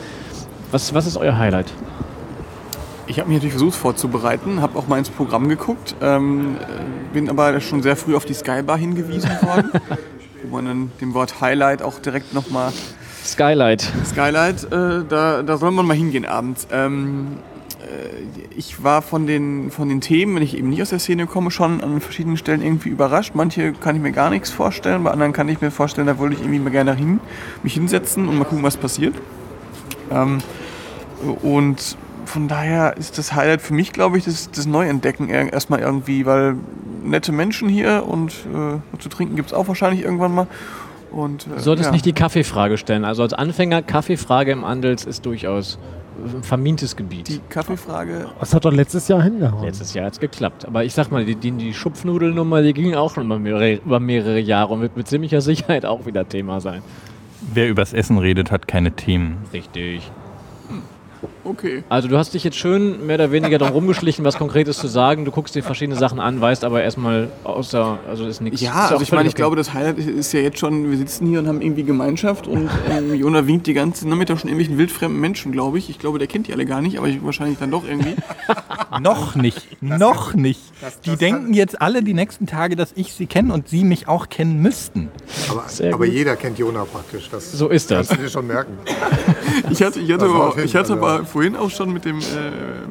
[0.71, 1.73] Was, was ist euer Highlight?
[3.07, 7.27] Ich habe mich natürlich versucht vorzubereiten, habe auch mal ins Programm geguckt, ähm, äh, bin
[7.29, 9.71] aber schon sehr früh auf die Skybar hingewiesen worden,
[10.43, 12.71] wo man dann dem Wort Highlight auch direkt nochmal
[13.31, 13.91] Skylight.
[14.05, 16.67] Skylight, äh, da, da soll man mal hingehen abends.
[16.71, 17.37] Ähm,
[17.79, 21.27] äh, ich war von den, von den Themen, wenn ich eben nicht aus der Szene
[21.27, 23.35] komme, schon an verschiedenen Stellen irgendwie überrascht.
[23.35, 26.35] Manche kann ich mir gar nichts vorstellen, bei anderen kann ich mir vorstellen, da wollte
[26.35, 27.19] ich irgendwie mal gerne hin,
[27.63, 29.15] mich hinsetzen und mal gucken, was passiert.
[30.11, 30.39] Ähm,
[31.41, 35.79] und von daher ist das Highlight für mich, glaube ich, das, das Neuentdecken er- erstmal
[35.79, 36.55] irgendwie, weil
[37.03, 40.47] nette Menschen hier und äh, zu trinken gibt es auch wahrscheinlich irgendwann mal.
[41.11, 41.91] Und, äh, Du solltest ja.
[41.91, 43.05] nicht die Kaffeefrage stellen.
[43.05, 45.79] Also als Anfänger, Kaffeefrage im Andels ist durchaus
[46.35, 47.29] ein vermintes Gebiet.
[47.29, 49.63] Die Kaffeefrage Das hat doch letztes Jahr hingehauen.
[49.63, 50.65] Letztes Jahr hat es geklappt.
[50.65, 53.99] Aber ich sag mal, die, die, die Schupfnudelnummer, die ging auch schon über mehrere, über
[53.99, 56.81] mehrere Jahre und wird mit ziemlicher Sicherheit auch wieder Thema sein.
[57.53, 59.37] Wer übers Essen redet, hat keine Themen.
[59.53, 60.11] Richtig.
[61.49, 61.83] Okay.
[61.89, 65.25] Also du hast dich jetzt schön mehr oder weniger darum rumgeschlichen, was Konkretes zu sagen.
[65.25, 68.61] Du guckst dir verschiedene Sachen an, weißt aber erstmal außer, also ist nichts.
[68.61, 69.41] Ja, ist also ich meine, ich okay.
[69.41, 72.69] glaube, das Highlight ist ja jetzt schon, wir sitzen hier und haben irgendwie Gemeinschaft und
[72.91, 75.89] ähm, Jona winkt die ganze Nachmittag schon irgendwelchen wildfremden Menschen, glaube ich.
[75.89, 78.15] Ich glaube, der kennt die alle gar nicht, aber ich wahrscheinlich dann doch irgendwie.
[79.01, 80.59] Noch nicht, noch nicht.
[81.05, 84.29] Die denken jetzt alle die nächsten Tage, dass ich sie kenne und sie mich auch
[84.29, 85.09] kennen müssten.
[85.49, 87.29] Aber, aber jeder kennt Jona praktisch.
[87.29, 88.07] Das So ist das.
[88.07, 88.73] kannst du dir schon merken.
[89.71, 92.03] Ich hatte, ich hatte, Das war aber, ich hatte also- aber vorhin auch schon mit
[92.03, 92.23] dem, äh,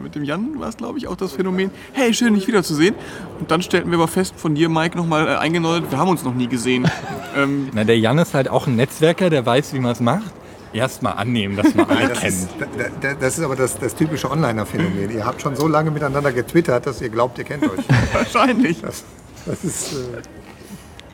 [0.02, 2.94] mit dem Jan, war es glaube ich, auch das Phänomen, hey, schön, dich wiederzusehen.
[3.38, 6.24] Und dann stellten wir aber fest, von dir, Mike, nochmal äh, eingenordet, wir haben uns
[6.24, 6.90] noch nie gesehen.
[7.36, 10.32] ähm, Na, der Jan ist halt auch ein Netzwerker, der weiß, wie man es macht.
[10.72, 12.32] Erstmal annehmen, dass man alle Das kennt.
[12.32, 15.10] ist, da- da- das ist aber das, das typische Onliner-Phänomen.
[15.10, 17.80] Ihr habt schon so lange miteinander getwittert, dass ihr glaubt, ihr kennt euch.
[18.14, 18.80] wahrscheinlich.
[18.80, 19.04] Das,
[19.44, 19.92] das ist,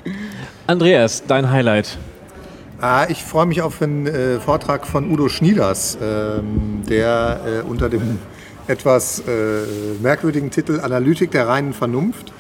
[0.07, 0.11] äh,
[0.69, 1.99] Andreas, dein Highlight.
[2.81, 7.89] Ah, ich freue mich auf einen äh, Vortrag von Udo Schnieders, ähm, der äh, unter
[7.89, 8.19] dem
[8.67, 9.63] etwas äh,
[10.03, 12.33] merkwürdigen Titel Analytik der reinen Vernunft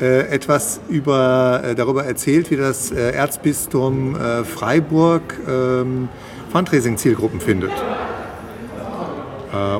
[0.00, 6.08] äh, etwas über, äh, darüber erzählt, wie das äh, Erzbistum Freiburg ähm,
[6.52, 7.72] Fundraising-Zielgruppen findet.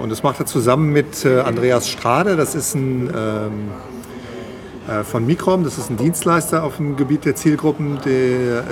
[0.02, 3.70] Und das macht er zusammen mit Andreas Strade, das ist ein ähm,
[4.88, 8.64] äh, von Microm, das ist ein Dienstleister auf dem Gebiet der Zielgruppen, der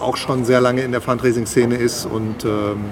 [0.00, 2.84] auch schon sehr lange in der Fundraising-Szene ist und ähm,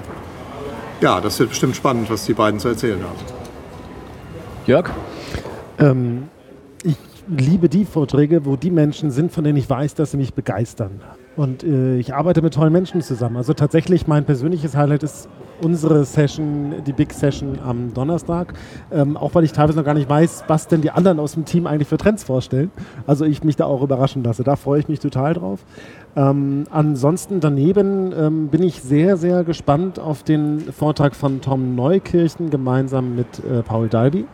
[1.01, 3.17] ja, das wird bestimmt spannend, was die beiden zu erzählen haben.
[4.65, 4.89] Jörg?
[5.79, 6.29] Ähm,
[6.83, 6.95] ich
[7.27, 11.01] liebe die Vorträge, wo die Menschen sind, von denen ich weiß, dass sie mich begeistern.
[11.35, 13.37] Und äh, ich arbeite mit tollen Menschen zusammen.
[13.37, 15.27] Also tatsächlich mein persönliches Highlight ist
[15.61, 18.53] unsere Session, die Big Session am Donnerstag.
[18.91, 21.45] Ähm, auch weil ich teilweise noch gar nicht weiß, was denn die anderen aus dem
[21.45, 22.71] Team eigentlich für Trends vorstellen.
[23.07, 24.43] Also ich mich da auch überraschen lasse.
[24.43, 25.59] Da freue ich mich total drauf.
[26.15, 32.49] Ähm, ansonsten daneben ähm, bin ich sehr, sehr gespannt auf den Vortrag von Tom Neukirchen
[32.49, 34.25] gemeinsam mit äh, Paul Dalby.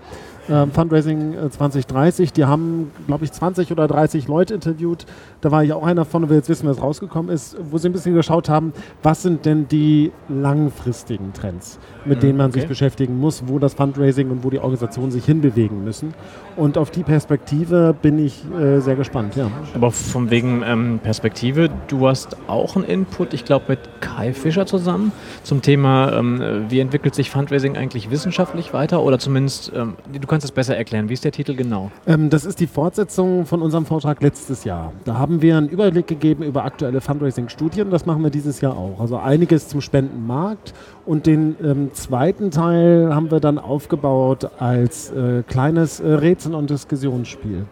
[0.49, 5.05] Ähm, Fundraising äh, 2030, die haben, glaube ich, 20 oder 30 Leute interviewt.
[5.41, 7.89] Da war ich auch einer von und will jetzt wissen, was rausgekommen ist, wo sie
[7.89, 12.69] ein bisschen geschaut haben, was sind denn die langfristigen Trends, mit denen man sich okay.
[12.69, 16.13] beschäftigen muss, wo das Fundraising und wo die Organisationen sich hinbewegen müssen.
[16.55, 19.49] Und auf die Perspektive bin ich äh, sehr gespannt, ja.
[19.73, 24.65] Aber von wegen ähm, Perspektive, du hast auch einen Input, ich glaube mit Kai Fischer
[24.65, 29.01] zusammen, zum Thema, ähm, wie entwickelt sich Fundraising eigentlich wissenschaftlich weiter?
[29.01, 31.10] Oder zumindest, ähm, du kannst es besser erklären.
[31.10, 31.91] Wie ist der Titel genau?
[32.08, 34.93] Ähm, das ist die Fortsetzung von unserem Vortrag letztes Jahr.
[35.06, 37.89] Da haben wir einen Überblick gegeben über aktuelle Fundraising-Studien.
[37.91, 38.99] Das machen wir dieses Jahr auch.
[38.99, 40.73] Also einiges zum Spendenmarkt.
[41.06, 46.69] Und den ähm, zweiten Teil haben wir dann aufgebaut als äh, kleines äh, Rätsel- und
[46.69, 47.65] Diskussionsspiel.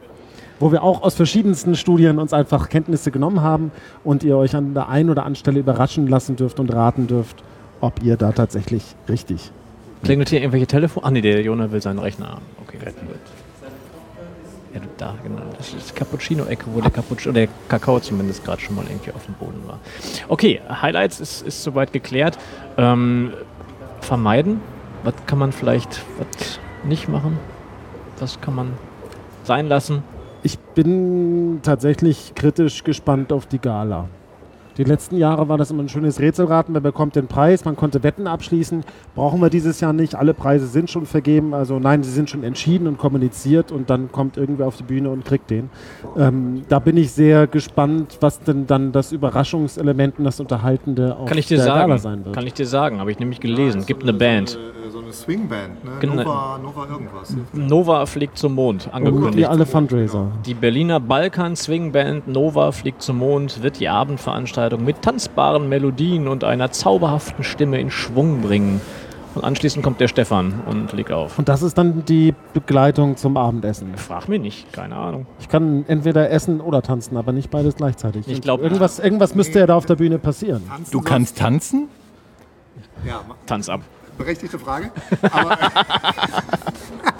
[0.59, 3.71] Wo wir auch aus verschiedensten Studien uns einfach Kenntnisse genommen haben
[4.03, 7.43] und ihr euch an der einen oder anderen Stelle überraschen lassen dürft und raten dürft,
[7.79, 9.51] ob ihr da tatsächlich richtig
[10.03, 11.03] Klingelt hier irgendwelche Telefon?
[11.05, 12.45] Ach nee, der Jonah will seinen Rechner haben.
[12.61, 12.95] Okay, gut.
[14.73, 15.41] Ja, du, da, genau.
[15.57, 19.33] Das ist Cappuccino-Ecke, wo der Cappuccino, der Kakao zumindest gerade schon mal irgendwie auf dem
[19.35, 19.79] Boden war.
[20.27, 22.37] Okay, Highlights ist, ist soweit geklärt.
[22.77, 23.33] Ähm,
[24.01, 24.61] vermeiden?
[25.03, 27.39] Was kann man vielleicht was nicht machen?
[28.19, 28.73] Was kann man
[29.43, 30.03] sein lassen?
[30.43, 34.07] Ich bin tatsächlich kritisch gespannt auf die Gala.
[34.77, 36.75] Die letzten Jahre war das immer ein schönes Rätselraten.
[36.75, 37.65] Wer bekommt den Preis?
[37.65, 38.83] Man konnte Wetten abschließen.
[39.15, 40.13] Brauchen wir dieses Jahr nicht.
[40.13, 41.55] Alle Preise sind schon vergeben.
[41.55, 45.09] Also nein, sie sind schon entschieden und kommuniziert und dann kommt irgendwer auf die Bühne
[45.09, 45.69] und kriegt den.
[46.15, 51.27] Ähm, da bin ich sehr gespannt, was denn dann das Überraschungselement und das Unterhaltende auf
[51.27, 51.97] Kann ich dir der Gala sagen?
[51.97, 52.35] sein wird.
[52.35, 53.83] Kann ich dir sagen, habe ich nämlich gelesen.
[53.87, 54.57] Gibt eine Band.
[54.57, 55.91] Eine, so eine Swingband, ne?
[55.99, 56.15] Genau.
[56.15, 57.35] Nova, Nova irgendwas.
[57.53, 59.37] Nova fliegt zum Mond, und angekündigt.
[59.37, 60.31] ihr alle Fundraiser.
[60.45, 66.71] Die Berliner Balkan-Swingband Nova fliegt zum Mond wird die Abendveranstaltung mit tanzbaren Melodien und einer
[66.71, 68.81] zauberhaften Stimme in Schwung bringen.
[69.35, 71.37] Und anschließend kommt der Stefan und legt auf.
[71.37, 73.95] Und das ist dann die Begleitung zum Abendessen.
[73.95, 75.27] Frag mich nicht, keine Ahnung.
[75.39, 78.27] Ich kann entweder essen oder tanzen, aber nicht beides gleichzeitig.
[78.27, 80.63] Ich Und glaub- irgendwas, irgendwas müsste ja da auf der Bühne passieren.
[80.67, 81.87] Tanzen Du kannst tanzen?
[83.05, 83.81] Ja, Tanz ab.
[84.17, 84.91] Berechtigte Frage.
[85.31, 85.57] Aber,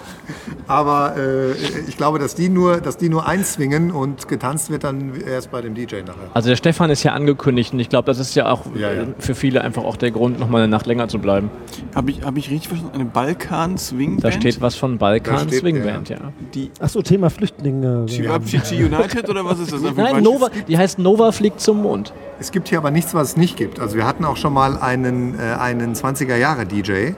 [0.66, 1.52] aber äh,
[1.88, 5.60] ich glaube, dass die, nur, dass die nur einswingen und getanzt wird dann erst bei
[5.60, 6.30] dem DJ nachher.
[6.34, 9.02] Also der Stefan ist ja angekündigt und ich glaube, das ist ja auch Ja, ja.
[9.02, 11.50] äh, für viele einfach auch der Grund, nochmal eine Nacht länger zu bleiben.
[11.94, 12.94] Habe ich, hab ich richtig verstanden?
[12.94, 14.24] Eine Balkan-Swing-Band?
[14.24, 16.18] Da steht was von Balkan Da steht, Swingband, ja.
[16.54, 18.06] Die Achso, Thema Flüchtlinge.
[18.06, 19.80] GG United oder was ist das?
[19.96, 22.12] Nein, Nova, die heißt Nova fliegt zum Mond.
[22.40, 23.80] Es gibt hier aber nichts, was es nicht gibt.
[23.80, 27.14] Also wir hatten auch schon mal einen, äh, einen 20er-Jahre-DJ, äh,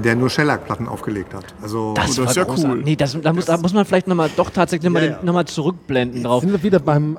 [0.00, 1.44] der nur Shellac-Platten aufgelegt hat.
[1.62, 2.70] Also Das, das war ist ja großartig.
[2.78, 2.82] cool.
[2.84, 5.18] Nee, das, da, muss, da muss man vielleicht nochmal doch tatsächlich nochmal Ja, ja.
[5.22, 6.42] noch mal zurückblenden drauf.
[6.42, 7.18] Sind wir wieder beim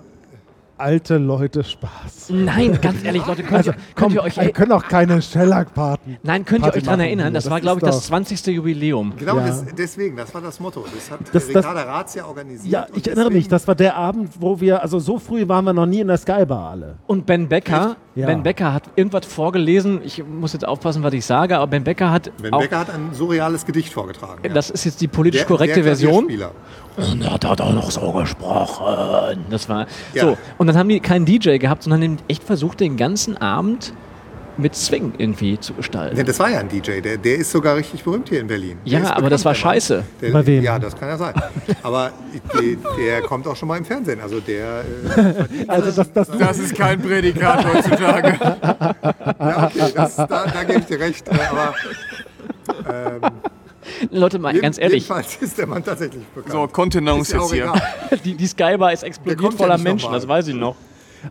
[0.78, 2.30] alte Leute Spaß.
[2.30, 5.22] Nein, ganz ehrlich, Leute, könnt, Also, ihr, könnt komm, ihr euch wir können auch keine
[5.22, 6.18] Shellac-Paten.
[6.24, 7.34] Nein, könnt ihr euch daran erinnern?
[7.34, 8.46] Das, Das war, ist glaube ich, das doch- 20.
[8.48, 9.14] Jubiläum.
[9.18, 9.48] Genau, Ja.
[9.48, 10.86] das, deswegen, das war das Motto.
[10.94, 12.72] Das hat Das- Ricarda Ratz ja organisiert.
[12.72, 15.74] Ja, ich erinnere mich, das war der Abend, wo wir, also so früh waren wir
[15.74, 16.96] noch nie in der Skybar alle.
[17.08, 18.28] Und Ben Becker, Ja.
[18.28, 20.02] Ben Becker hat irgendwas vorgelesen.
[20.04, 22.90] Ich muss jetzt aufpassen, was ich sage, aber Ben Becker hat Ben auch, Becker hat
[22.90, 24.40] ein surreales Gedicht vorgetragen.
[24.44, 24.54] ja.
[24.54, 26.28] das ist jetzt die politisch Der- korrekte der Version.
[26.98, 29.46] Und er hat auch noch so gesprochen.
[29.50, 30.24] Das war Ja.
[30.24, 30.38] so.
[30.58, 33.94] Und dann haben die keinen DJ gehabt, sondern haben echt versucht, den ganzen Abend
[34.58, 36.16] mit Swing irgendwie zu gestalten.
[36.16, 38.78] Ja, das war ja ein DJ, der, der ist sogar richtig berühmt hier in Berlin.
[38.86, 40.02] Der Ja, aber das war scheiße.
[40.22, 40.64] Der, Bei wem?
[40.64, 41.34] Ja, das kann ja sein.
[41.84, 42.12] Aber
[42.54, 44.22] der, der kommt auch schon mal im Fernsehen.
[44.22, 44.80] Also der.
[45.18, 48.38] Äh, Also das, das, Das ist kein Prädikat heutzutage.
[49.40, 51.28] ja, okay, das, da, da gebe ich dir recht.
[51.28, 51.74] äh, Aber
[52.90, 53.32] ähm,
[54.12, 56.52] Leute, mal jeden- ganz ehrlich, jedenfalls ist der Mann tatsächlich bekannt.
[56.52, 57.74] So, Kontenance ist ja jetzt
[58.10, 58.18] hier.
[58.26, 60.76] die, die Skybar ist explodiert ja voller nicht Menschen, das weiß ich noch.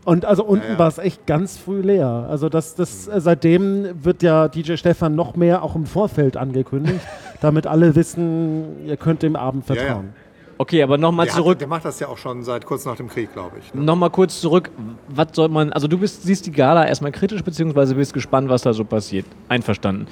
[0.04, 0.78] und also unten Ja, ja.
[0.78, 2.26] war es echt ganz früh leer.
[2.28, 7.00] Also das, das, äh, seitdem wird ja DJ Stefan noch mehr auch im Vorfeld angekündigt,
[7.40, 9.80] damit alle wissen, ihr könnt dem Abend Ja, ja.
[9.82, 10.12] vertrauen.
[10.56, 11.54] Okay, aber nochmal zurück.
[11.56, 13.74] hat, der macht das ja auch schon seit kurz nach dem Krieg, glaube ich.
[13.74, 13.82] Ne?
[13.82, 14.70] Nochmal kurz zurück.
[15.08, 18.62] Was soll man, also du bist, siehst die Gala erstmal kritisch, beziehungsweise bist gespannt, was
[18.62, 19.26] da so passiert.
[19.48, 20.06] Einverstanden.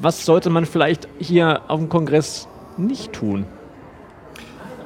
[0.00, 3.46] Was sollte man vielleicht hier auf dem Kongress nicht tun?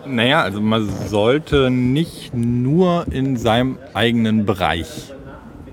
[0.06, 5.12] Naja, also man sollte nicht nur in seinem eigenen Bereich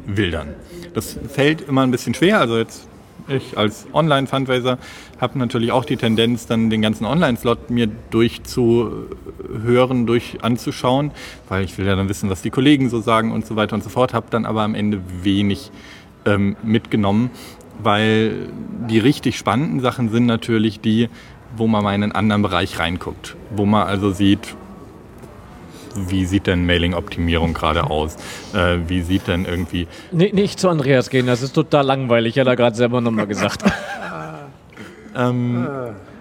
[0.06, 0.56] wildern.
[0.94, 2.40] Das fällt immer ein bisschen schwer.
[2.40, 2.88] Also jetzt
[3.28, 4.78] ich als Online-Fundraiser
[5.20, 11.12] habe natürlich auch die Tendenz, dann den ganzen Online-Slot mir durchzuhören, durch anzuschauen,
[11.50, 13.84] weil ich will ja dann wissen, was die Kollegen so sagen und so weiter und
[13.84, 14.14] so fort.
[14.14, 15.72] Habe dann aber am Ende wenig
[16.26, 17.32] ähm, mitgenommen,
[17.82, 18.50] weil
[18.90, 21.10] die richtig spannenden Sachen sind natürlich die,
[21.58, 24.56] wo man mal in einen anderen Bereich reinguckt, wo man also sieht,
[25.96, 28.18] wie sieht denn Mailing-Optimierung gerade aus?
[28.54, 32.38] Äh, wie sieht denn irgendwie Nee, nicht zu Andreas gehen, das ist total langweilig.
[32.38, 33.64] Hat er gerade selber nochmal gesagt.
[35.18, 35.66] Ähm,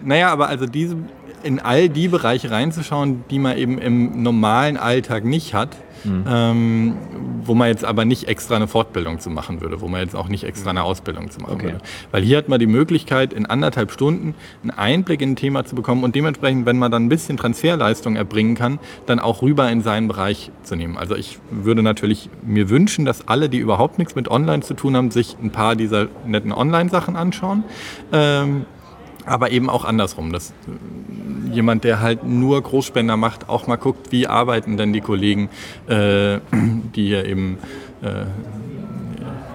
[0.05, 0.97] naja, aber also diese,
[1.43, 5.71] in all die Bereiche reinzuschauen, die man eben im normalen Alltag nicht hat,
[6.07, 6.95] ähm,
[7.45, 10.29] wo man jetzt aber nicht extra eine Fortbildung zu machen würde, wo man jetzt auch
[10.29, 11.64] nicht extra eine Ausbildung zu machen Okay.
[11.67, 11.79] würde.
[12.11, 15.75] Weil hier hat man die Möglichkeit, in anderthalb Stunden einen Einblick in ein Thema zu
[15.75, 19.83] bekommen und dementsprechend, wenn man dann ein bisschen Transferleistung erbringen kann, dann auch rüber in
[19.83, 20.97] seinen Bereich zu nehmen.
[20.97, 24.97] Also ich würde natürlich mir wünschen, dass alle, die überhaupt nichts mit Online zu tun
[24.97, 27.64] haben, sich ein paar dieser netten Online-Sachen anschauen.
[28.12, 28.67] Ähm,
[29.27, 34.13] aber eben auch andersrum, dass äh, jemand, der halt nur Großspender macht, auch mal guckt,
[34.13, 35.49] wie arbeiten denn die Kollegen,
[35.87, 37.59] äh, die hier eben
[38.03, 38.25] äh,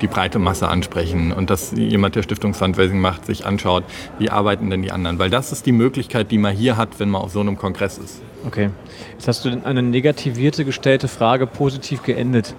[0.02, 3.84] die breite Masse ansprechen und dass jemand, der Stiftungsfundraising macht, sich anschaut,
[4.18, 5.20] wie arbeiten denn die anderen.
[5.20, 7.98] Weil das ist die Möglichkeit, die man hier hat, wenn man auf so einem Kongress
[7.98, 8.22] ist.
[8.46, 8.70] Okay.
[9.14, 12.56] Jetzt hast du eine negativierte gestellte Frage positiv geendet.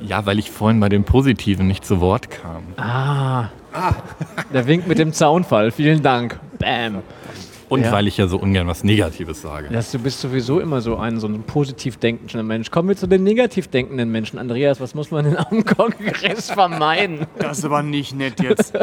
[0.00, 2.64] Ja, weil ich vorhin bei den Positiven nicht zu Wort kam.
[2.76, 3.48] Ah.
[4.52, 5.70] Der Wink mit dem Zaunfall.
[5.70, 6.38] Vielen Dank.
[6.58, 7.02] Bam.
[7.68, 7.92] Und Ja.
[7.92, 9.68] weil ich ja so ungern was Negatives sage.
[9.72, 12.70] Das, du bist sowieso immer so ein, so ein positiv denkender Mensch.
[12.70, 14.38] Kommen wir zu den negativ denkenden Menschen.
[14.38, 17.20] Andreas, was muss man denn am Kongress vermeiden?
[17.38, 18.74] Das ist aber nicht nett jetzt.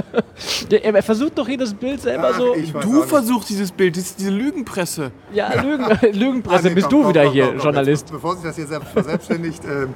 [0.72, 2.56] Der, er versucht doch jedes Bild selber Ach, so.
[2.82, 5.12] Du versuchst dieses Bild, das ist diese Lügenpresse.
[5.34, 5.86] Ja, Lügen,
[6.20, 8.06] Lügenpresse, Ah, nee, bist komm, du komm, wieder komm, hier, Journalist.
[8.06, 9.64] Jetzt, bevor sich das hier selbst verselbstständigt.
[9.66, 9.94] ähm,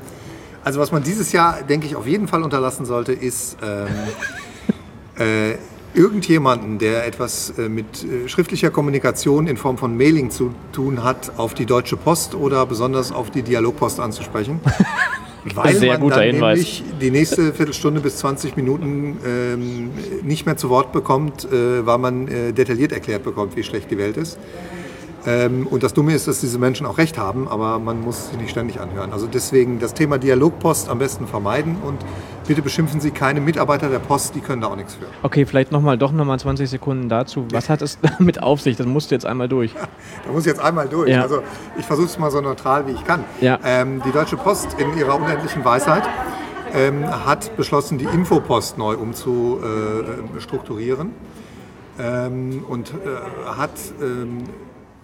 [0.63, 3.87] also was man dieses Jahr, denke ich, auf jeden Fall unterlassen sollte, ist ähm,
[5.17, 5.55] äh,
[5.93, 11.33] irgendjemanden, der etwas äh, mit äh, schriftlicher Kommunikation in Form von Mailing zu tun hat,
[11.37, 14.59] auf die Deutsche Post oder besonders auf die Dialogpost anzusprechen.
[15.55, 16.57] Weil Sehr man guter dann Hinweis.
[16.57, 19.91] nämlich die nächste Viertelstunde bis 20 Minuten ähm,
[20.23, 23.97] nicht mehr zu Wort bekommt, äh, weil man äh, detailliert erklärt bekommt, wie schlecht die
[23.97, 24.37] Welt ist.
[25.25, 28.37] Ähm, und das Dumme ist, dass diese Menschen auch recht haben, aber man muss sie
[28.37, 29.13] nicht ständig anhören.
[29.13, 31.99] Also deswegen das Thema Dialogpost am besten vermeiden und
[32.45, 35.05] bitte beschimpfen Sie keine Mitarbeiter der Post, die können da auch nichts für.
[35.21, 37.47] Okay, vielleicht nochmal doch nochmal 20 Sekunden dazu.
[37.51, 38.75] Was hat es damit auf sich?
[38.75, 39.73] Das musst du jetzt einmal durch.
[40.25, 41.09] Da muss ich jetzt einmal durch.
[41.09, 41.21] Ja.
[41.21, 41.41] Also
[41.77, 43.23] ich versuche es mal so neutral wie ich kann.
[43.39, 43.59] Ja.
[43.63, 46.03] Ähm, die Deutsche Post in ihrer unendlichen Weisheit
[46.73, 51.11] ähm, hat beschlossen, die Infopost neu umzustrukturieren
[51.97, 52.91] ähm, und äh,
[53.57, 54.43] hat ähm,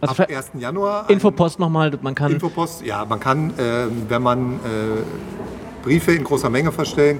[0.01, 0.51] Also ab für- 1.
[0.59, 2.31] Januar Infopost nochmal, man kann.
[2.31, 7.19] Infopost, ja, man kann, ähm, wenn man äh, Briefe in großer Menge verstellt,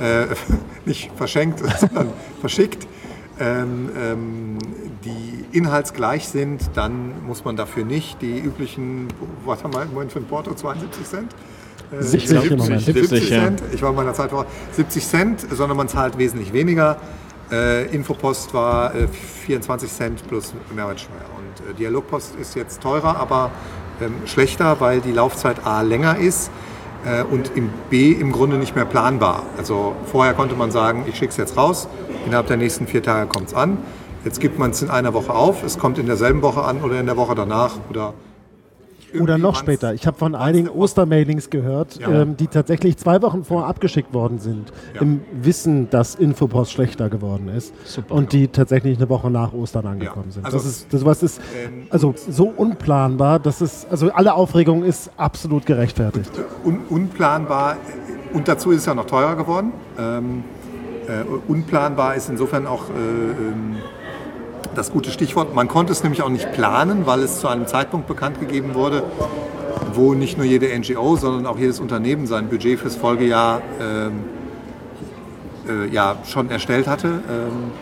[0.00, 0.26] äh,
[0.84, 2.08] nicht verschenkt, sondern
[2.40, 2.86] verschickt,
[3.40, 4.58] ähm, ähm,
[5.04, 9.08] die inhaltsgleich sind, dann muss man dafür nicht die üblichen,
[9.44, 11.34] was haben wir im Moment für ein Porto, 72 Cent?
[11.92, 12.82] Äh, 70 im Moment.
[12.82, 13.44] 70 70, ja.
[13.44, 16.96] Cent, ich war in meiner Zeit vor 70 Cent, sondern man zahlt wesentlich weniger.
[17.50, 21.14] Äh, Infopost war äh, 24 Cent plus Mehrwertsteuer.
[21.36, 23.50] Und äh, Dialogpost ist jetzt teurer, aber
[24.00, 26.50] ähm, schlechter, weil die Laufzeit A länger ist.
[27.04, 29.44] äh, und im B im Grunde nicht mehr planbar.
[29.56, 31.88] Also vorher konnte man sagen, ich schicke es jetzt raus,
[32.26, 33.78] innerhalb der nächsten vier Tage kommt es an.
[34.24, 36.98] Jetzt gibt man es in einer Woche auf, es kommt in derselben Woche an oder
[36.98, 38.14] in der Woche danach oder
[39.20, 39.94] Oder noch später.
[39.94, 42.08] Ich habe von einigen Ostermailings gehört, Ja.
[42.22, 45.00] ähm, die tatsächlich zwei Wochen vorher abgeschickt worden sind, Ja.
[45.00, 47.72] im Wissen, dass Infopost schlechter geworden ist.
[47.86, 48.14] Super.
[48.14, 50.32] Und die tatsächlich eine Woche nach Ostern angekommen Ja.
[50.32, 50.44] sind.
[50.44, 54.84] Also, das ist, das, was ist ähm, also so unplanbar, dass es, also alle Aufregung
[54.84, 56.30] ist absolut gerechtfertigt.
[56.64, 57.76] un unplanbar
[58.32, 59.72] und dazu ist es ja noch teurer geworden.
[59.98, 60.44] Ähm,
[61.06, 63.76] äh, unplanbar ist insofern auch äh, ähm,
[64.78, 65.54] das gute Stichwort.
[65.54, 69.02] Man konnte es nämlich auch nicht planen, weil es zu einem Zeitpunkt bekannt gegeben wurde,
[69.92, 74.24] wo nicht nur jede NGO, sondern auch jedes Unternehmen sein Budget fürs Folgejahr ähm,
[75.68, 77.72] äh, ja, schon erstellt hatte ähm,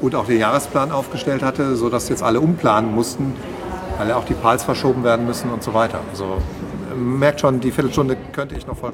[0.00, 3.34] und auch den Jahresplan aufgestellt hatte, sodass jetzt alle umplanen mussten,
[3.98, 6.00] weil ja auch die Pals verschoben werden müssen und so weiter.
[6.10, 6.24] Also
[6.90, 8.92] äh, merkt schon, die Viertelstunde könnte ich noch voll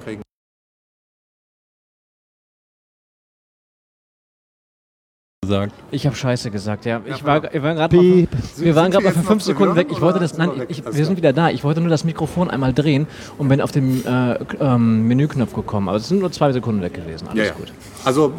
[5.48, 5.72] gesagt.
[5.90, 7.00] Ich habe Scheiße gesagt, ja.
[7.06, 9.88] Ich war, wir waren gerade mal, wir waren gerade mal für fünf Sekunden weg.
[9.90, 11.50] Ich wollte das, nein, ich, wir sind wieder da.
[11.50, 13.06] Ich wollte nur das Mikrofon einmal drehen
[13.38, 15.88] und bin auf den äh, ähm, Menüknopf gekommen.
[15.88, 17.26] Aber es sind nur zwei Sekunden weg gewesen.
[17.28, 17.52] Alles Ja, ja.
[17.52, 17.72] gut.
[18.04, 18.32] Also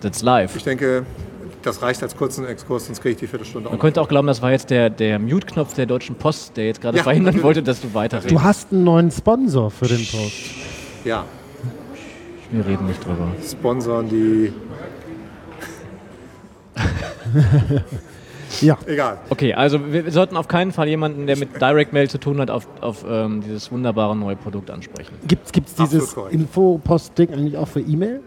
[0.00, 0.54] That's live.
[0.56, 1.04] ich denke,
[1.62, 3.80] das reicht als kurzen Exkurs, sonst kriege ich die Viertelstunde Man auch.
[3.82, 6.98] könnte auch glauben, das war jetzt der, der Mute-Knopf der Deutschen Post, der jetzt gerade
[6.98, 7.44] Ja, verhindern natürlich.
[7.44, 8.30] wollte, dass du weiterredest.
[8.34, 10.32] Du hast einen neuen Sponsor für den Post.
[11.06, 11.24] Ja,
[12.52, 13.28] Wir reden nicht drüber.
[13.48, 14.52] sponsoren die.
[18.60, 18.78] Ja.
[18.86, 19.18] Egal.
[19.30, 22.50] Okay, also wir, sollten auf keinen Fall jemanden, der mit Direct Mail zu tun hat,
[22.50, 25.14] auf, auf ähm, dieses wunderbare neue Produkt ansprechen.
[25.26, 26.14] Gibt es dieses.
[26.30, 28.20] Infopost-Ding eigentlich auch für E-Mail?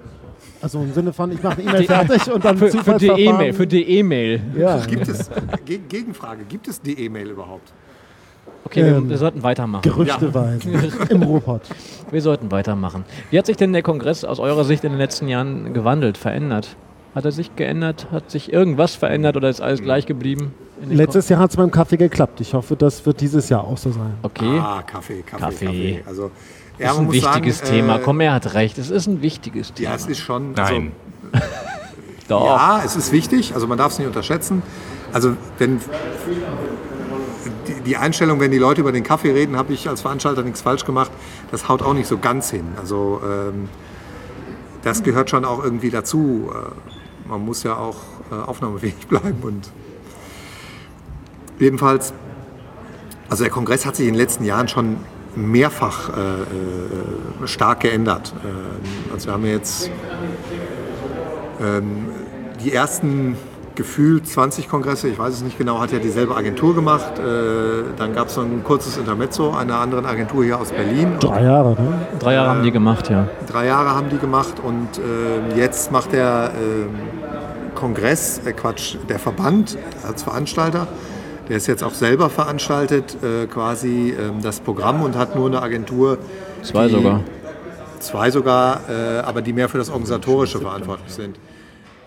[0.62, 3.54] Also im Sinne von, ich mache eine E-Mail fertig und dann Für, für die E-Mail,
[3.54, 4.42] für die E-Mail.
[4.58, 4.78] Ja.
[4.86, 5.30] Gibt es,
[5.66, 7.72] Ge Gegenfrage, gibt es die E-Mail überhaupt?
[8.66, 9.84] Okay, wir, Ähm, wir sollten weitermachen.
[9.84, 10.70] Gerüchteweise.
[11.10, 11.62] Im Ruhrpott.
[12.12, 13.06] Wir sollten weitermachen.
[13.30, 16.76] Wie hat sich denn der Kongress aus eurer Sicht in den letzten Jahren gewandelt, verändert?
[17.18, 18.10] Hat er sich geändert?
[18.12, 20.54] Hat sich irgendwas verändert oder ist alles gleich geblieben?
[20.88, 22.42] Letztes Jahr hat es beim Kaffee geklappt.
[22.42, 24.14] Ich hoffe, das wird dieses Jahr auch so sein.
[24.22, 25.66] Okay, Ah, Kaffee, Kaffee, Kaffee.
[25.66, 26.04] Kaffee.
[26.06, 26.30] Also,
[26.78, 27.96] das ja, ist ein muss wichtiges sagen, Thema.
[27.96, 28.78] äh, Komm, er hat recht.
[28.78, 29.90] Es ist ein wichtiges Thema.
[29.90, 30.52] Ja, es ist schon.
[30.52, 30.92] Nein.
[32.28, 32.46] Doch.
[32.46, 34.62] Ja, es ist wichtig, also man darf es nicht unterschätzen.
[35.12, 35.82] Also wenn
[37.68, 40.62] die, die Einstellung, wenn die Leute über den Kaffee reden, habe ich als Veranstalter nichts
[40.62, 41.10] falsch gemacht,
[41.50, 42.66] das haut auch nicht so ganz hin.
[42.80, 43.70] Also ähm,
[44.84, 46.52] das gehört schon auch irgendwie dazu.
[46.54, 46.97] Äh,
[47.28, 47.98] man muss ja auch
[48.32, 49.72] äh, aufnahmefähig bleiben und
[51.60, 52.14] jedenfalls,
[53.30, 54.98] also der Kongress hat sich in den letzten Jahren schon
[55.36, 58.34] mehrfach äh, äh, stark geändert.
[58.44, 59.92] Ähm, also wir haben jetzt
[61.62, 62.08] ähm,
[62.64, 63.38] die ersten
[63.76, 67.20] gefühlt 20 Kongresse, ich weiß es nicht genau, hat ja dieselbe Agentur gemacht.
[67.20, 71.14] Äh, dann gab es so ein kurzes Intermezzo einer anderen Agentur hier aus Berlin.
[71.20, 72.08] Drei Jahre, ne?
[72.20, 73.28] Drei Jahre haben die gemacht, ja.
[73.48, 76.90] Drei Jahre haben die gemacht und ähm, jetzt macht der ähm,
[77.78, 80.88] Kongress, äh, Quatsch, der Verband als Veranstalter,
[81.48, 85.62] der ist jetzt auch selber veranstaltet, äh, quasi ähm, das Programm und hat nur eine
[85.62, 86.18] Agentur.
[86.64, 87.22] Zwei die- sogar.
[88.00, 91.36] Zwei sogar, äh, aber die mehr für das Organisatorische verantwortlich sind.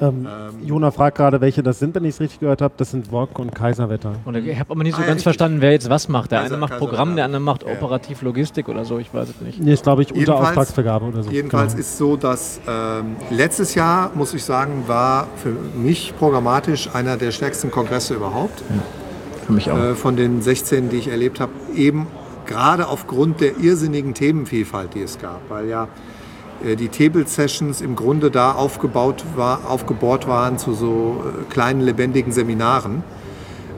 [0.01, 0.27] Ähm,
[0.65, 2.75] Jona fragt gerade, welche das sind, wenn ich es richtig gehört habe.
[2.77, 4.15] Das sind Wok und Kaiserwetter.
[4.25, 6.31] Und ich habe aber nicht so Ah, ja, ganz verstanden, wer jetzt was macht.
[6.33, 7.25] Der Kaiser- eine macht Kaiser- Programm, der ja.
[7.27, 7.73] andere macht Ja.
[7.73, 9.61] operativ Logistik oder so, ich weiß es nicht.
[9.61, 11.31] Nee, ist glaube ich unter Jedenfalls- Auftragsvergabe oder so.
[11.31, 11.81] Jedenfalls Genau.
[11.81, 17.31] ist so, dass ähm, letztes Jahr, muss ich sagen, war für mich programmatisch einer der
[17.31, 18.63] stärksten Kongresse überhaupt.
[19.47, 19.79] Für mich auch.
[19.79, 22.07] Äh, von den 16, die ich erlebt habe, eben
[22.47, 25.41] gerade aufgrund der irrsinnigen Themenvielfalt, die es gab.
[25.49, 25.89] Weil ja
[26.77, 32.33] die Table Sessions im Grunde da aufgebaut war, aufgebohrt waren zu so äh, kleinen lebendigen
[32.33, 33.03] Seminaren.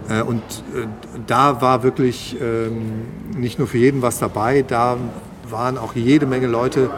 [0.08, 0.42] Äh, und
[0.74, 0.86] äh,
[1.26, 3.02] da war wirklich ähm,
[3.36, 4.96] nicht nur für jeden was dabei, da
[5.48, 6.90] waren auch jede Menge Leute,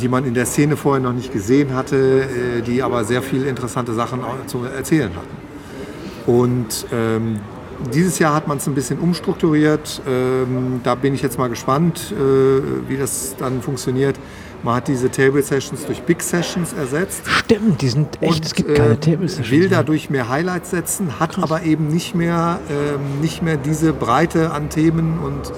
[0.00, 3.48] die man in der Szene vorher noch nicht gesehen hatte, äh, die aber sehr viele
[3.48, 6.30] interessante Sachen zu erzählen hatten.
[6.30, 7.40] Und ähm,
[7.92, 10.02] dieses Jahr hat man es ein bisschen umstrukturiert.
[10.06, 14.16] Ähm, da bin ich jetzt mal gespannt, äh, wie das dann funktioniert.
[14.62, 17.22] Man hat diese Table Sessions durch Big Sessions ersetzt.
[17.26, 19.50] Stimmt, die sind echt, es gibt und, keine äh, Table Sessions.
[19.50, 24.52] Will dadurch mehr Highlights setzen, hat aber eben nicht mehr, ähm, nicht mehr diese Breite
[24.52, 25.52] an Themen und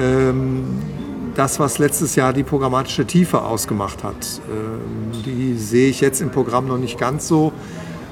[0.00, 0.64] ähm,
[1.34, 4.40] das, was letztes Jahr die programmatische Tiefe ausgemacht hat.
[4.50, 7.52] Ähm, die sehe ich jetzt im Programm noch nicht ganz so.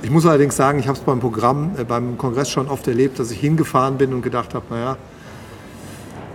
[0.03, 3.19] Ich muss allerdings sagen, ich habe es beim Programm, äh, beim Kongress schon oft erlebt,
[3.19, 4.97] dass ich hingefahren bin und gedacht habe, naja,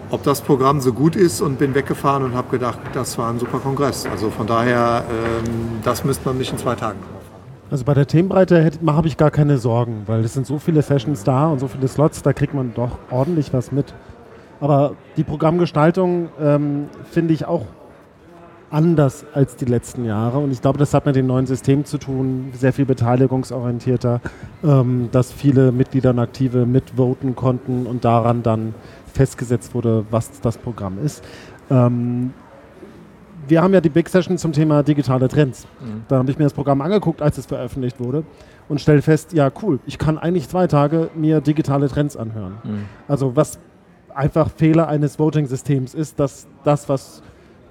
[0.10, 3.40] ob das Programm so gut ist und bin weggefahren und habe gedacht, das war ein
[3.40, 4.06] super Kongress.
[4.06, 7.18] Also von daher, ähm, das müsste man nicht in zwei Tagen haben.
[7.70, 11.26] Also bei der Themenbreite habe ich gar keine Sorgen, weil es sind so viele Sessions
[11.26, 13.94] da und so viele Slots, da kriegt man doch ordentlich was mit.
[14.62, 17.66] Aber die Programmgestaltung ähm, finde ich auch
[18.70, 20.40] anders als die letzten Jahre.
[20.40, 24.22] Und ich glaube, das hat mit dem neuen System zu tun, sehr viel beteiligungsorientierter,
[24.64, 28.74] ähm, dass viele Mitglieder und Aktive mitvoten konnten und daran dann
[29.18, 31.24] festgesetzt wurde, was das Programm ist.
[31.70, 32.34] Ähm,
[33.48, 35.68] wir haben ja die Big Session zum Thema digitale Trends.
[35.80, 36.04] Mhm.
[36.08, 38.24] Da habe ich mir das Programm angeguckt, als es veröffentlicht wurde
[38.70, 42.58] und stelle fest, ja cool, ich kann eigentlich zwei Tage mir digitale Trends anhören.
[42.64, 42.86] Mhm.
[43.08, 43.60] Also was
[44.14, 47.22] einfach Fehler eines Voting-Systems ist, dass das, was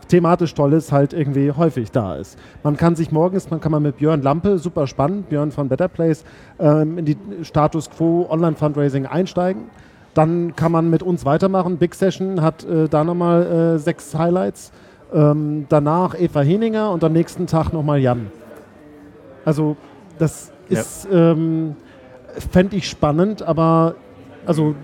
[0.08, 2.38] thematisch toll ist, halt irgendwie häufig da ist.
[2.62, 5.88] Man kann sich morgens, man kann mal mit Björn Lampe, super spannend, Björn von Better
[5.88, 6.24] Place,
[6.60, 9.64] ähm, in die Status Quo Online-Fundraising einsteigen.
[10.16, 11.76] Dann kann man mit uns weitermachen.
[11.76, 14.72] Big Session hat äh, da nochmal äh, sechs Highlights.
[15.12, 18.30] Ähm, danach Eva Heninger und am nächsten Tag nochmal Jan.
[19.44, 19.76] Also
[20.18, 20.80] das Ja.
[20.80, 21.76] ist, ähm,
[22.50, 23.94] fände ich spannend, aber
[24.46, 24.74] also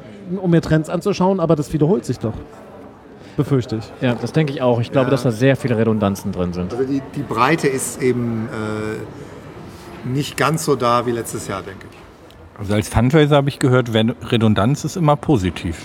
[0.40, 2.34] um mir Trends anzuschauen, aber das wiederholt sich doch.
[3.36, 3.90] Befürchte ich.
[4.02, 4.80] Ja, das denke ich auch.
[4.80, 5.10] Ich glaube, Ja.
[5.12, 6.72] dass da sehr viele Redundanzen drin sind.
[6.74, 8.48] Also die, die Breite ist eben
[10.06, 12.01] äh, nicht ganz so da wie letztes Jahr, denke ich.
[12.62, 15.80] Also als Fundraiser habe ich gehört, Redundanz ist immer positiv.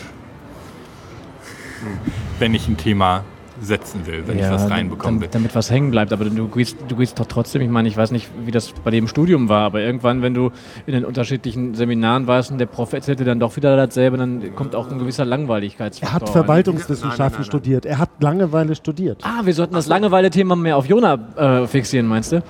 [2.37, 3.23] Wenn ich ein Thema
[3.59, 5.29] setzen will, wenn ich was reinbekommen will.
[5.31, 6.13] damit, was hängen bleibt.
[6.13, 8.91] Aber du gehst, du gehst doch trotzdem, ich meine, ich weiß nicht, wie das bei
[8.91, 10.51] dem Studium war, aber irgendwann, wenn du
[10.85, 14.75] in den unterschiedlichen Seminaren warst und der Prof erzählte dann doch wieder dasselbe, dann kommt
[14.75, 16.19] auch ein gewisser Langweiligkeitsfaktor.
[16.19, 16.29] Er hat.
[16.29, 17.45] Verwaltungswissenschaften Nein, nein, nein, nein.
[17.45, 17.85] studiert.
[17.87, 19.23] Er hat Langeweile studiert.
[19.23, 22.43] Ah, wir sollten das Langeweile-Thema mehr auf Jona äh, fixieren, meinst du?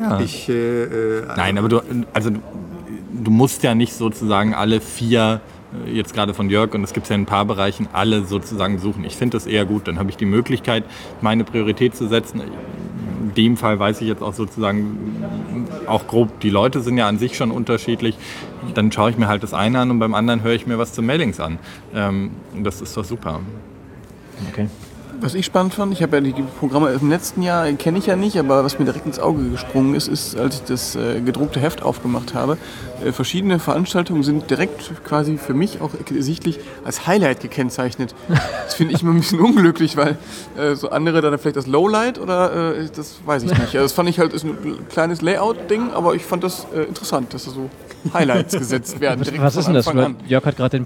[0.00, 0.18] Ja.
[0.18, 1.80] Ich, äh, äh, Nein, aber du,
[2.12, 2.30] also
[3.22, 5.40] du, musst ja nicht sozusagen alle vier,
[5.86, 8.78] äh, jetzt gerade von Jörg, und es gibt ja in ein paar Bereichen, alle sozusagen
[8.78, 9.04] suchen.
[9.04, 9.88] Ich finde das eher gut.
[9.88, 10.84] Dann habe ich die Möglichkeit,
[11.20, 12.40] meine Priorität zu setzen.
[12.40, 15.26] In dem Fall weiß ich jetzt auch sozusagen
[15.86, 18.16] auch grob, die Leute sind ja an sich schon unterschiedlich.
[18.74, 20.92] Dann schaue ich mir halt das eine an und beim anderen höre ich mir was
[20.92, 21.58] zu Mailings an.
[21.94, 23.40] Ähm, das ist doch super.
[24.50, 24.68] Okay.
[25.22, 28.16] Was ich spannend fand, ich habe ja die Programme im letzten Jahr, kenne ich ja
[28.16, 31.60] nicht, aber was mir direkt ins Auge gesprungen ist, ist, als ich das äh, gedruckte
[31.60, 32.58] Heft aufgemacht habe,
[33.04, 38.14] äh, verschiedene Veranstaltungen sind direkt quasi für mich auch sichtlich als Highlight gekennzeichnet.
[38.64, 40.16] Das finde ich immer ein bisschen unglücklich, weil
[40.56, 43.60] äh, so andere dann vielleicht das Lowlight oder äh, das weiß ich nicht.
[43.60, 47.34] Also das fand ich halt ist ein kleines Layout-Ding, aber ich fand das äh, interessant,
[47.34, 47.68] dass da so
[48.14, 49.26] Highlights gesetzt werden.
[49.38, 49.88] Was ist denn das?
[49.88, 50.16] An.
[50.26, 50.80] Jörg hat gerade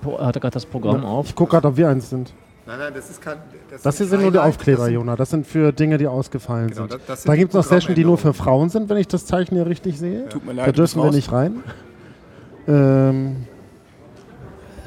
[0.50, 1.28] das Programm auf.
[1.28, 2.32] Ich gucke gerade, ob wir eins sind.
[2.66, 3.36] Nein, nein, das ist kein.
[3.82, 5.16] Das hier sind nur die Aufkleber, das sind- Jona.
[5.16, 6.92] Das sind für Dinge, die ausgefallen Genau, sind.
[6.92, 8.32] das- das sind da gibt es noch Session, die nur für.
[8.34, 10.28] Frauen sind, wenn ich das Zeichen hier richtig sehe.
[10.28, 11.62] Tut mir Da leid, dürfen wir nicht rein.
[12.68, 13.36] Ähm,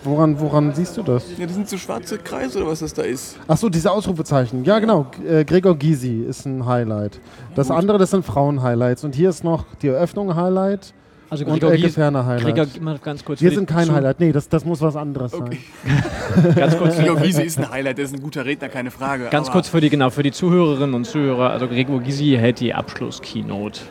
[0.03, 1.25] woran, woran siehst du das?
[1.38, 3.38] Ja, das sind so schwarze Kreise oder was das da ist.
[3.47, 4.63] Achso, diese Ausrufezeichen.
[4.65, 5.07] Ja, genau.
[5.27, 7.19] Äh, Gregor Gysi ist ein Highlight.
[7.55, 9.03] Das andere, das sind Frauen-Highlights.
[9.03, 10.93] Und hier ist noch die Eröffnung Highlight
[11.30, 12.55] Also und Gregor Gies- Ferner Highlight.
[12.55, 13.39] Gregor, mal ganz kurz.
[13.41, 14.19] Wir sind kein Zu- Highlight.
[14.19, 15.57] Nee, das, das muss was anderes Okay.
[15.86, 16.53] sein.
[16.55, 19.27] Ganz kurz, Gregor Wiese ist ein Highlight, der ist ein guter Redner, keine Frage.
[19.30, 21.49] ganz kurz für die, genau, für die Zuhörerinnen und Zuhörer.
[21.51, 23.82] Also Gregor Gysi hält die Abschluss-Keynote.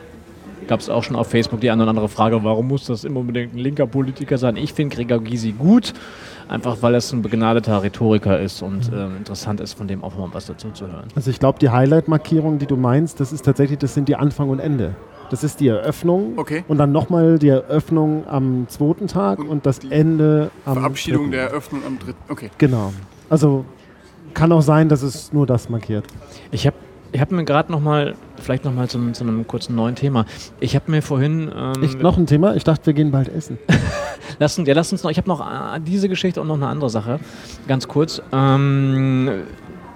[0.67, 3.21] Gab es auch schon auf Facebook die eine oder andere Frage, warum muss das immer
[3.21, 4.55] unbedingt ein linker Politiker sein?
[4.55, 5.93] Ich finde Gregor Gysi gut,
[6.47, 10.29] einfach weil es ein begnadeter Rhetoriker ist und ähm, interessant ist, von dem auch mal
[10.31, 11.07] was dazu zu hören.
[11.15, 14.49] Also ich glaube, die Highlight-Markierung, die du meinst, das ist tatsächlich, das sind die Anfang
[14.49, 14.93] und Ende.
[15.29, 16.63] Das ist die Eröffnung Okay.
[16.67, 21.31] und dann nochmal die Eröffnung am zweiten Tag und, Und das Ende am Verabschiedung dritten.
[21.31, 22.19] der Eröffnung am dritten.
[22.29, 22.49] Okay.
[22.57, 22.93] Genau.
[23.29, 23.65] Also
[24.33, 26.05] kann auch sein, dass es nur das markiert.
[26.51, 26.75] Ich habe
[27.11, 29.95] ich hab mir gerade noch mal, vielleicht noch mal zu, einem- zu einem kurzen neuen
[29.95, 30.25] Thema.
[30.59, 31.51] Ich habe mir vorhin...
[31.55, 32.55] Ähm, Echt noch ein Thema?
[32.55, 33.57] Ich dachte, wir gehen bald essen.
[34.37, 36.67] Lass uns, ja, lass uns noch, ich habe noch äh, diese Geschichte und noch eine
[36.67, 37.19] andere Sache,
[37.67, 38.21] ganz kurz.
[38.31, 39.27] Ähm,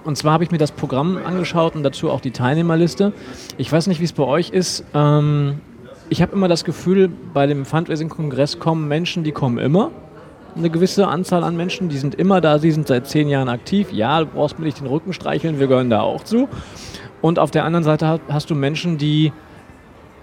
[0.04, 3.14] und zwar habe ich mir das Programm angeschaut und dazu auch die Teilnehmerliste.
[3.58, 4.84] Ich weiß nicht, wie es bei euch ist.
[4.93, 5.60] Ähm,
[6.10, 9.91] ich habe immer das Gefühl, bei dem Fundraising-Kongress kommen Menschen, die kommen immer.
[10.56, 13.91] Eine gewisse Anzahl an Menschen, die sind immer da, sie sind seit zehn Jahren aktiv.
[13.91, 16.47] Ja, du brauchst mir nicht den Rücken streicheln, wir gehören da auch zu.
[17.22, 19.32] Und auf der anderen Seite ha- hast du Menschen, die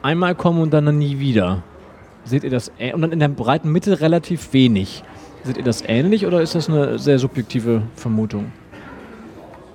[0.02, 1.62] einmal kommen und dann nie wieder.
[2.24, 2.70] Seht ihr das?
[2.92, 5.02] Und dann in der breiten Mitte relativ wenig.
[5.42, 8.52] Seht ihr das ähnlich oder ist das eine sehr subjektive Vermutung?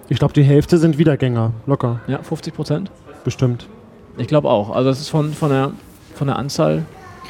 [0.09, 1.51] Ich glaube, die Hälfte sind Wiedergänger.
[1.65, 1.99] Locker.
[2.07, 2.91] Ja, 50 Prozent?
[3.23, 3.67] Bestimmt.
[4.17, 4.69] Ich glaube auch.
[4.75, 5.71] Also das ist von, von, der,
[6.13, 6.85] von der Anzahl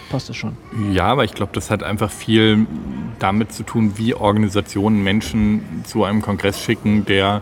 [0.10, 0.56] passt es schon.
[0.92, 2.68] Ja, aber ich glaube, das hat einfach viel
[3.20, 7.42] damit zu tun, wie Organisationen Menschen zu einem Kongress schicken, der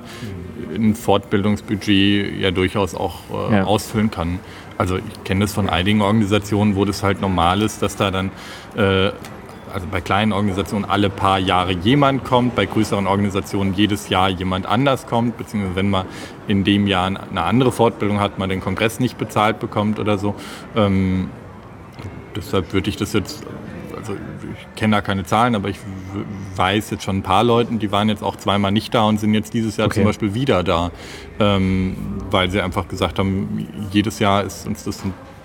[0.74, 3.20] ein Fortbildungsbudget ja durchaus auch
[3.50, 3.64] äh, Ja.
[3.66, 4.40] ausfüllen kann.
[4.78, 8.32] Also ich kenne das von einigen Organisationen, wo das halt normal ist, dass da dann
[8.76, 9.12] äh,
[9.74, 14.66] also bei kleinen Organisationen alle paar Jahre jemand kommt, bei größeren Organisationen jedes Jahr jemand
[14.68, 16.06] anders kommt, beziehungsweise wenn man
[16.48, 20.36] in dem Jahr eine andere Fortbildung hat, man den Kongress nicht bezahlt bekommt oder so.
[20.76, 21.32] Ähm,
[22.36, 23.44] deshalb würde ich das jetzt,
[23.96, 25.80] also ich kenne da keine Zahlen, aber ich
[26.56, 29.34] weiß jetzt schon ein paar Leuten, die waren jetzt auch zweimal nicht da und sind
[29.34, 29.96] jetzt dieses Jahr Okay.
[29.96, 30.92] zum Beispiel wieder da,
[31.40, 31.96] ähm,
[32.30, 35.04] weil sie einfach gesagt haben, jedes Jahr ist uns das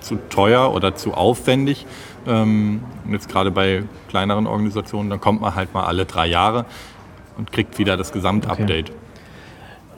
[0.09, 1.87] zu teuer oder zu aufwendig.
[2.27, 6.65] Ähm, und jetzt gerade bei kleineren Organisationen, dann kommt man halt mal alle drei Jahre
[7.37, 8.91] und kriegt wieder das Gesamtupdate.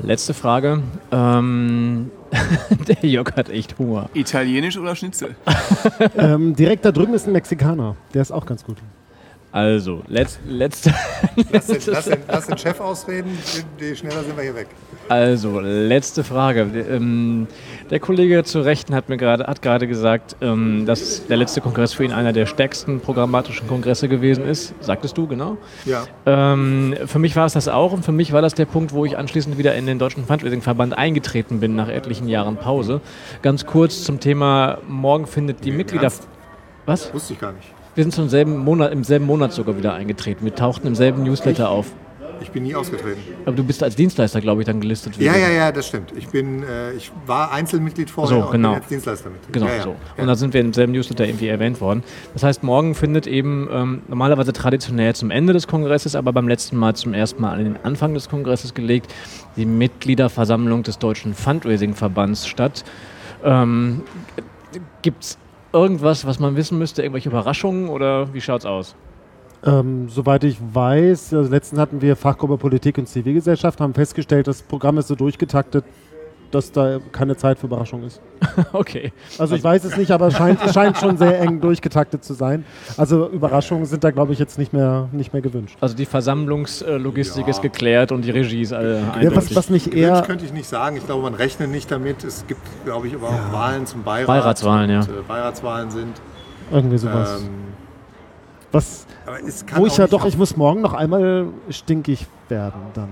[0.03, 0.83] Letzte Frage.
[1.13, 2.11] Ähm,
[2.89, 4.09] der Jörg hat echt Hunger.
[4.15, 5.37] Italienisch oder Schnitzel?
[6.17, 7.97] ähm, direkt da drüben ist ein Mexikaner.
[8.15, 8.79] Der ist auch ganz gut.
[9.53, 10.95] Also, letz, letzte,
[11.53, 13.37] Lass den, lass, den, lass den Chef ausreden,
[13.81, 14.69] je schneller sind wir hier weg.
[15.09, 16.69] also, letzte Frage.
[16.89, 17.49] Ähm,
[17.91, 21.93] der Kollege zu Rechten hat mir gerade hat gerade gesagt, ähm, dass der letzte Kongress
[21.93, 24.73] für ihn einer der stärksten programmatischen Kongresse gewesen ist.
[24.79, 25.57] Sagtest du, genau?
[25.85, 26.05] Ja.
[26.27, 29.05] Ähm, für mich war es das auch und für mich war das der Punkt, wo
[29.05, 33.01] ich anschließend wieder in den Deutschen Fundraising-Verband eingetreten bin nach etlichen Jahren Pause.
[33.43, 36.05] Ganz kurz zum Thema, morgen findet die Mitglieder...
[36.05, 36.29] Ernst?
[36.87, 37.13] Was?
[37.13, 37.80] Wusste ich gar nicht.
[37.95, 40.45] Wir sind zum selben Monat, im selben Monat sogar wieder eingetreten.
[40.45, 41.87] Wir tauchten im selben Newsletter auf.
[42.43, 43.21] Ich bin nie ausgetreten.
[43.45, 45.17] Aber du bist als Dienstleister, glaube ich, dann gelistet.
[45.19, 46.13] Ja, ja, ja, das stimmt.
[46.17, 48.71] Ich bin, äh, ich war Einzelmitglied vorher So, und genau.
[48.71, 49.53] bin jetzt Dienstleistermitglied.
[49.53, 49.83] Genau ja, ja.
[49.83, 49.97] so.
[50.17, 52.03] Und da sind wir im selben Newsletter irgendwie erwähnt worden.
[52.33, 56.77] Das heißt, morgen findet eben ähm, normalerweise traditionell zum Ende des Kongresses, aber beim letzten
[56.77, 59.13] Mal zum ersten Mal an den Anfang des Kongresses gelegt,
[59.57, 62.85] die Mitgliederversammlung des Deutschen Fundraising-Verbands statt.
[63.45, 64.03] Ähm,
[65.03, 65.39] Gibt es
[65.73, 67.03] irgendwas, was man wissen müsste?
[67.03, 68.95] Irgendwelche Überraschungen oder wie schaut's aus?
[69.65, 74.63] Ähm, soweit ich weiß, also letztens hatten wir Fachgruppe Politik und Zivilgesellschaft, haben festgestellt, das
[74.63, 75.85] Programm ist so durchgetaktet,
[76.51, 78.21] dass da keine Zeit für Überraschung ist.
[78.73, 79.13] okay.
[79.39, 82.35] Also ich weiß es nicht, aber es scheint, es scheint schon sehr eng durchgetaktet zu
[82.35, 82.65] sein.
[82.97, 85.77] Also Überraschungen sind da, glaube ich, jetzt nicht mehr, nicht mehr gewünscht.
[85.81, 87.51] Also die Versammlungslogistik Ja.
[87.51, 90.23] ist geklärt und die Regie ist alle Ja, was, was Gewünscht eher...
[90.23, 90.97] könnte ich nicht sagen.
[90.97, 92.25] Ich glaube, man rechnet nicht damit.
[92.25, 94.27] Es gibt, glaube ich, aber auch Wahlen zum Beirat.
[94.27, 95.01] Beiratswahlen, ja.
[95.01, 96.21] und, äh, Beiratswahlen sind.
[96.73, 97.43] Irgendwie sowas.
[97.43, 97.49] Ähm,
[98.73, 102.27] was, aber es kann wo ich ja nicht doch, ich muss morgen noch einmal stinkig
[102.49, 103.09] werden dann.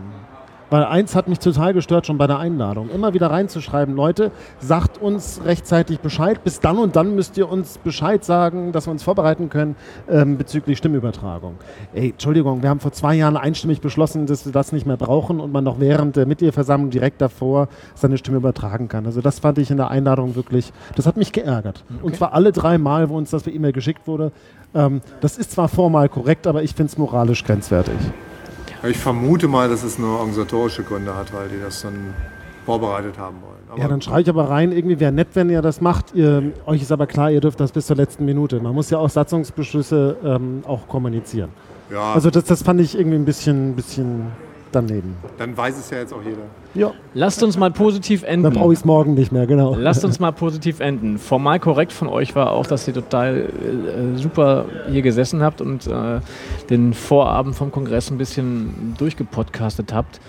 [0.71, 2.91] Weil eins hat mich total gestört schon bei der Einladung.
[2.91, 6.45] Immer wieder reinzuschreiben, Leute, sagt uns rechtzeitig Bescheid.
[6.45, 9.77] Bis dann und dann müsst ihr uns Bescheid sagen, dass wir uns vorbereiten können
[10.11, 11.55] ähm, bezüglich Stimmübertragung.
[11.95, 15.41] Ey, Entschuldigung, wir haben vor zwei Jahren einstimmig beschlossen, dass wir das nicht mehr brauchen
[15.41, 19.07] und man noch während der Mitgliederversammlung direkt davor seine Stimme übertragen kann.
[19.07, 21.85] Also das fand ich in der Einladung wirklich, das hat mich geärgert.
[22.03, 24.33] Und zwar alle drei Mal, wo uns das per E-Mail geschickt wurde.
[24.75, 27.97] Ähm, das ist zwar formal korrekt, aber ich finde es moralisch grenzwertig.
[28.85, 32.15] Ich vermute mal, dass es nur organisatorische Gründe hat, weil die das dann
[32.65, 33.55] vorbereitet haben wollen.
[33.71, 36.15] Aber Ja, dann schreibe ich aber rein, irgendwie wäre nett, wenn ihr das macht.
[36.15, 38.61] Ihr, euch ist aber klar, ihr dürft das bis zur letzten Minute.
[38.61, 41.51] Man muss ja auch Satzungsbeschlüsse ähm, auch kommunizieren.
[41.91, 44.27] ja, Also das, das fand ich irgendwie ein bisschen, bisschen
[44.73, 45.17] daneben.
[45.39, 46.43] dann weiß es ja jetzt auch jeder.
[46.75, 48.73] Ja, Lasst uns mal positiv dann brauche enden.
[48.73, 49.75] ich es morgen nicht mehr, genau.
[49.75, 51.19] Lasst uns mal positiv enden.
[51.19, 53.49] Formal korrekt von euch war auch, dass ihr total
[54.15, 56.21] äh, super hier gesessen habt und äh,
[56.71, 60.21] den Vorabend vom Kongress ein bisschen durchgepodcastet habt.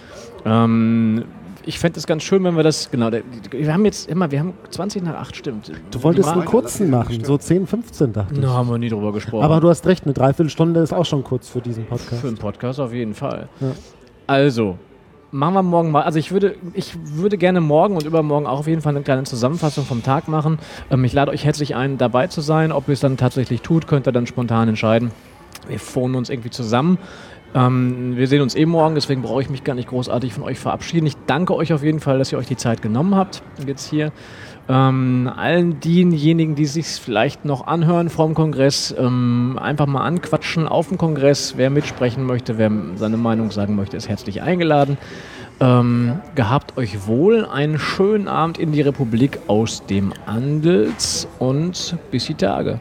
[0.46, 1.24] Ähm,
[1.66, 4.54] ich fände es ganz schön, wenn wir das, genau, wir haben jetzt immer, wir haben
[4.72, 5.72] 20 nach 8, stimmt.
[5.92, 8.40] Du wolltest einen kurzen machen, so 10, 15 dachte ich.
[8.40, 9.44] Na, haben wir nie drüber gesprochen.
[9.44, 12.22] Aber du hast recht, eine Dreiviertelstunde ist auch schon kurz für diesen Podcast.
[12.22, 13.50] Für einen Podcast auf jeden Fall.
[13.60, 13.68] Ja.
[14.30, 14.78] Also,
[15.32, 16.04] machen wir morgen mal.
[16.04, 19.24] Also ich würde, ich würde gerne morgen und übermorgen auch auf jeden Fall eine kleine
[19.24, 20.60] Zusammenfassung vom Tag machen.
[20.92, 22.72] Ähm, ich lade euch herzlich ein, dabei zu sein.
[22.72, 25.10] Ob ihr es dann tatsächlich tut, könnt ihr dann spontan entscheiden.
[25.68, 27.00] Wir phonen uns irgendwie zusammen.
[27.56, 30.60] Ähm, wir sehen uns eh morgen, deswegen brauche ich mich gar nicht großartig von euch
[30.60, 31.08] verabschieden.
[31.08, 33.42] Ich danke euch auf jeden Fall, dass ihr euch die Zeit genommen habt.
[33.66, 34.12] Jetzt hier.
[34.72, 40.90] Ähm, allen denjenigen, die sich vielleicht noch anhören vom Kongress, ähm, einfach mal anquatschen auf
[40.90, 41.56] dem Kongress.
[41.58, 45.00] Wer mitsprechen möchte, wer seine Meinung sagen möchte, ist herzlich eingeladen.
[45.60, 52.28] Ähm, gehabt euch wohl einen schönen Abend in die Republik aus dem Andels und bis
[52.28, 52.80] die Tage.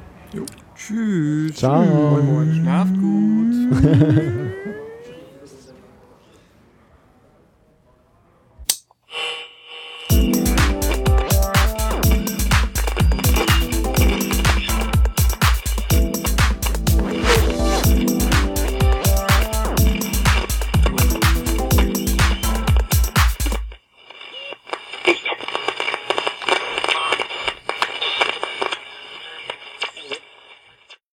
[0.77, 1.57] Tschüss.
[1.57, 2.19] Ciao.
[2.53, 3.55] Schlaft gut.